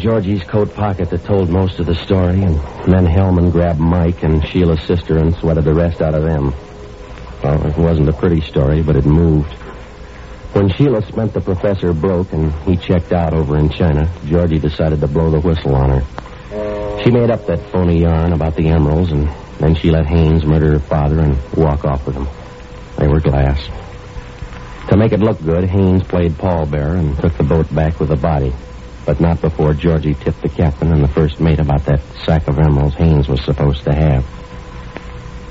Georgie's 0.00 0.42
coat 0.44 0.74
pocket 0.74 1.10
that 1.10 1.24
told 1.24 1.50
most 1.50 1.78
of 1.78 1.84
the 1.84 1.94
story, 1.94 2.42
and 2.42 2.54
then 2.86 3.04
Hellman 3.04 3.52
grabbed 3.52 3.80
Mike 3.80 4.22
and 4.22 4.42
Sheila's 4.46 4.82
sister 4.84 5.18
and 5.18 5.34
sweated 5.34 5.64
the 5.64 5.74
rest 5.74 6.00
out 6.00 6.14
of 6.14 6.22
them. 6.22 6.54
Well, 7.44 7.66
it 7.66 7.76
wasn't 7.76 8.08
a 8.08 8.12
pretty 8.14 8.40
story, 8.40 8.82
but 8.82 8.96
it 8.96 9.04
moved. 9.04 9.52
When 10.54 10.70
Sheila 10.70 11.06
spent 11.06 11.34
the 11.34 11.42
professor 11.42 11.92
broke 11.92 12.32
and 12.32 12.50
he 12.62 12.78
checked 12.78 13.12
out 13.12 13.34
over 13.34 13.58
in 13.58 13.68
China, 13.68 14.10
Georgie 14.24 14.58
decided 14.58 15.02
to 15.02 15.06
blow 15.06 15.30
the 15.30 15.40
whistle 15.40 15.74
on 15.74 16.00
her. 16.00 17.02
She 17.04 17.10
made 17.10 17.30
up 17.30 17.46
that 17.46 17.70
phony 17.70 18.00
yarn 18.00 18.32
about 18.32 18.56
the 18.56 18.68
emeralds, 18.68 19.12
and 19.12 19.28
then 19.58 19.74
she 19.74 19.90
let 19.90 20.06
Haynes 20.06 20.46
murder 20.46 20.72
her 20.72 20.78
father 20.78 21.20
and 21.20 21.36
walk 21.52 21.84
off 21.84 22.06
with 22.06 22.14
them. 22.14 22.28
They 22.96 23.06
were 23.06 23.20
glass. 23.20 23.62
To 24.88 24.96
make 24.96 25.12
it 25.12 25.20
look 25.20 25.42
good, 25.42 25.64
Haynes 25.64 26.04
played 26.04 26.32
pallbearer 26.32 26.98
and 26.98 27.18
took 27.18 27.36
the 27.36 27.44
boat 27.44 27.72
back 27.74 28.00
with 28.00 28.08
the 28.08 28.16
body 28.16 28.54
but 29.04 29.20
not 29.20 29.40
before 29.40 29.74
Georgie 29.74 30.14
tipped 30.14 30.42
the 30.42 30.48
captain 30.48 30.92
and 30.92 31.02
the 31.02 31.08
first 31.08 31.40
mate 31.40 31.58
about 31.58 31.84
that 31.84 32.00
sack 32.24 32.46
of 32.48 32.58
emeralds 32.58 32.94
Haynes 32.96 33.28
was 33.28 33.42
supposed 33.44 33.84
to 33.84 33.94
have. 33.94 34.24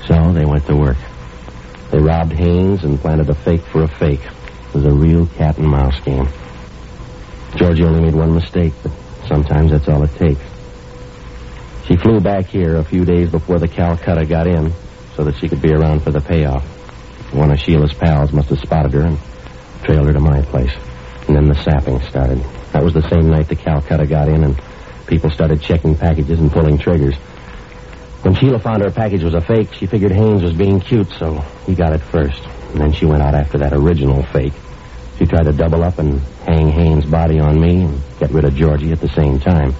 So 0.06 0.32
they 0.32 0.44
went 0.44 0.66
to 0.66 0.76
work. 0.76 0.96
They 1.90 1.98
robbed 1.98 2.32
Haynes 2.32 2.84
and 2.84 3.00
planted 3.00 3.28
a 3.28 3.34
fake 3.34 3.62
for 3.62 3.82
a 3.82 3.88
fake. 3.88 4.22
It 4.22 4.74
was 4.74 4.84
a 4.84 4.92
real 4.92 5.26
cat 5.26 5.58
and 5.58 5.68
mouse 5.68 5.98
game. 6.00 6.28
Georgie 7.56 7.84
only 7.84 8.02
made 8.02 8.14
one 8.14 8.34
mistake, 8.34 8.72
but 8.82 8.92
sometimes 9.26 9.72
that's 9.72 9.88
all 9.88 10.02
it 10.04 10.14
takes. 10.16 10.40
She 11.86 11.96
flew 11.96 12.20
back 12.20 12.46
here 12.46 12.76
a 12.76 12.84
few 12.84 13.04
days 13.04 13.30
before 13.30 13.58
the 13.58 13.66
Calcutta 13.66 14.24
got 14.24 14.46
in 14.46 14.72
so 15.16 15.24
that 15.24 15.36
she 15.36 15.48
could 15.48 15.60
be 15.60 15.72
around 15.72 16.00
for 16.04 16.12
the 16.12 16.20
payoff. 16.20 16.64
One 17.32 17.50
of 17.50 17.58
Sheila's 17.58 17.92
pals 17.92 18.32
must 18.32 18.48
have 18.50 18.60
spotted 18.60 18.92
her 18.92 19.06
and 19.06 19.18
trailed 19.82 20.06
her 20.06 20.12
to 20.12 20.20
my 20.20 20.42
place. 20.42 20.72
And 21.26 21.36
then 21.36 21.48
the 21.48 21.54
sapping 21.62 22.00
started. 22.02 22.44
That 22.72 22.84
was 22.84 22.94
the 22.94 23.08
same 23.08 23.30
night 23.30 23.48
the 23.48 23.56
Calcutta 23.56 24.06
got 24.06 24.28
in 24.28 24.44
and 24.44 24.60
people 25.06 25.30
started 25.30 25.60
checking 25.60 25.96
packages 25.96 26.38
and 26.38 26.50
pulling 26.50 26.78
triggers. 26.78 27.16
When 28.22 28.34
Sheila 28.34 28.58
found 28.58 28.82
her 28.82 28.90
package 28.90 29.24
was 29.24 29.34
a 29.34 29.40
fake, 29.40 29.72
she 29.72 29.86
figured 29.86 30.12
Haynes 30.12 30.42
was 30.42 30.52
being 30.52 30.78
cute, 30.78 31.10
so 31.10 31.40
he 31.66 31.74
got 31.74 31.92
it 31.94 32.00
first. 32.00 32.42
And 32.72 32.80
then 32.80 32.92
she 32.92 33.06
went 33.06 33.22
out 33.22 33.34
after 33.34 33.58
that 33.58 33.72
original 33.72 34.22
fake. 34.24 34.52
She 35.18 35.26
tried 35.26 35.44
to 35.44 35.52
double 35.52 35.82
up 35.82 35.98
and 35.98 36.20
hang 36.46 36.68
Haynes' 36.68 37.06
body 37.06 37.40
on 37.40 37.60
me 37.60 37.82
and 37.82 38.00
get 38.18 38.30
rid 38.30 38.44
of 38.44 38.54
Georgie 38.54 38.92
at 38.92 39.00
the 39.00 39.08
same 39.08 39.40
time. 39.40 39.74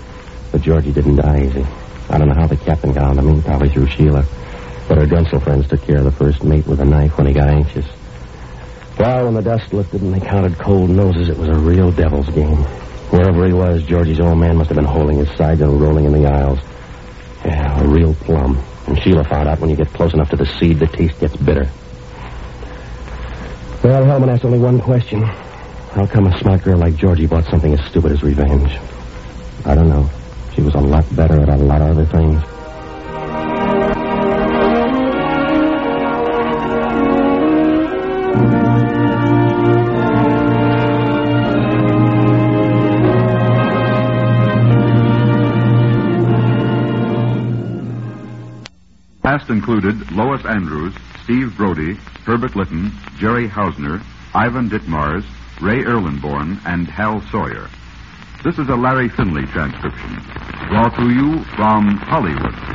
But 0.50 0.62
Georgie 0.62 0.92
didn't 0.92 1.16
die 1.16 1.44
easy. 1.44 1.66
I 2.08 2.18
don't 2.18 2.28
know 2.28 2.34
how 2.34 2.46
the 2.46 2.56
captain 2.56 2.92
got 2.92 3.04
onto 3.04 3.22
me, 3.22 3.40
probably 3.42 3.68
through 3.68 3.88
Sheila. 3.88 4.24
But 4.88 4.98
her 4.98 5.06
Gunsel 5.06 5.40
friends 5.40 5.68
took 5.68 5.82
care 5.82 5.98
of 5.98 6.04
the 6.04 6.10
first 6.10 6.42
mate 6.42 6.66
with 6.66 6.80
a 6.80 6.84
knife 6.84 7.16
when 7.16 7.28
he 7.28 7.32
got 7.32 7.48
anxious. 7.48 7.86
Well, 9.00 9.24
when 9.24 9.34
the 9.34 9.40
dust 9.40 9.72
lifted 9.72 10.02
and 10.02 10.12
they 10.12 10.20
counted 10.20 10.58
cold 10.58 10.90
noses, 10.90 11.30
it 11.30 11.38
was 11.38 11.48
a 11.48 11.54
real 11.54 11.90
devil's 11.90 12.28
game. 12.28 12.58
Wherever 13.08 13.46
he 13.46 13.52
was, 13.54 13.82
Georgie's 13.84 14.20
old 14.20 14.36
man 14.36 14.58
must 14.58 14.68
have 14.68 14.76
been 14.76 14.84
holding 14.84 15.16
his 15.16 15.30
sides 15.38 15.62
and 15.62 15.80
rolling 15.80 16.04
in 16.04 16.12
the 16.12 16.26
aisles. 16.30 16.58
Yeah, 17.42 17.80
a 17.80 17.88
real 17.88 18.12
plum. 18.12 18.62
And 18.86 19.00
Sheila 19.00 19.24
found 19.24 19.48
out 19.48 19.58
when 19.58 19.70
you 19.70 19.76
get 19.76 19.88
close 19.94 20.12
enough 20.12 20.28
to 20.30 20.36
the 20.36 20.44
seed, 20.44 20.80
the 20.80 20.86
taste 20.86 21.18
gets 21.18 21.34
bitter. 21.34 21.70
Well, 23.82 24.04
Hellman 24.04 24.28
asked 24.28 24.44
only 24.44 24.58
one 24.58 24.78
question. 24.78 25.22
How 25.22 26.04
come 26.04 26.26
a 26.26 26.38
smart 26.38 26.62
girl 26.62 26.76
like 26.76 26.96
Georgie 26.96 27.24
bought 27.24 27.46
something 27.46 27.72
as 27.72 27.82
stupid 27.86 28.12
as 28.12 28.22
revenge? 28.22 28.78
I 29.64 29.74
don't 29.74 29.88
know. 29.88 30.10
She 30.54 30.60
was 30.60 30.74
a 30.74 30.80
lot 30.80 31.06
better 31.16 31.40
at 31.40 31.48
a 31.48 31.56
lot 31.56 31.80
of 31.80 31.96
other 31.96 32.04
things. 32.04 32.42
Included 49.50 50.12
Lois 50.12 50.44
Andrews, 50.44 50.94
Steve 51.24 51.56
Brodie, 51.56 51.94
Herbert 52.24 52.54
Lytton, 52.54 52.92
Jerry 53.18 53.48
Hausner, 53.48 54.02
Ivan 54.32 54.70
Ditmars, 54.70 55.24
Ray 55.60 55.82
Erlenborn, 55.82 56.60
and 56.64 56.88
Hal 56.88 57.20
Sawyer. 57.30 57.68
This 58.44 58.58
is 58.58 58.68
a 58.68 58.76
Larry 58.76 59.08
Finley 59.08 59.46
transcription. 59.46 60.14
Brought 60.68 60.94
to 60.96 61.10
you 61.10 61.42
from 61.56 61.96
Hollywood. 61.96 62.69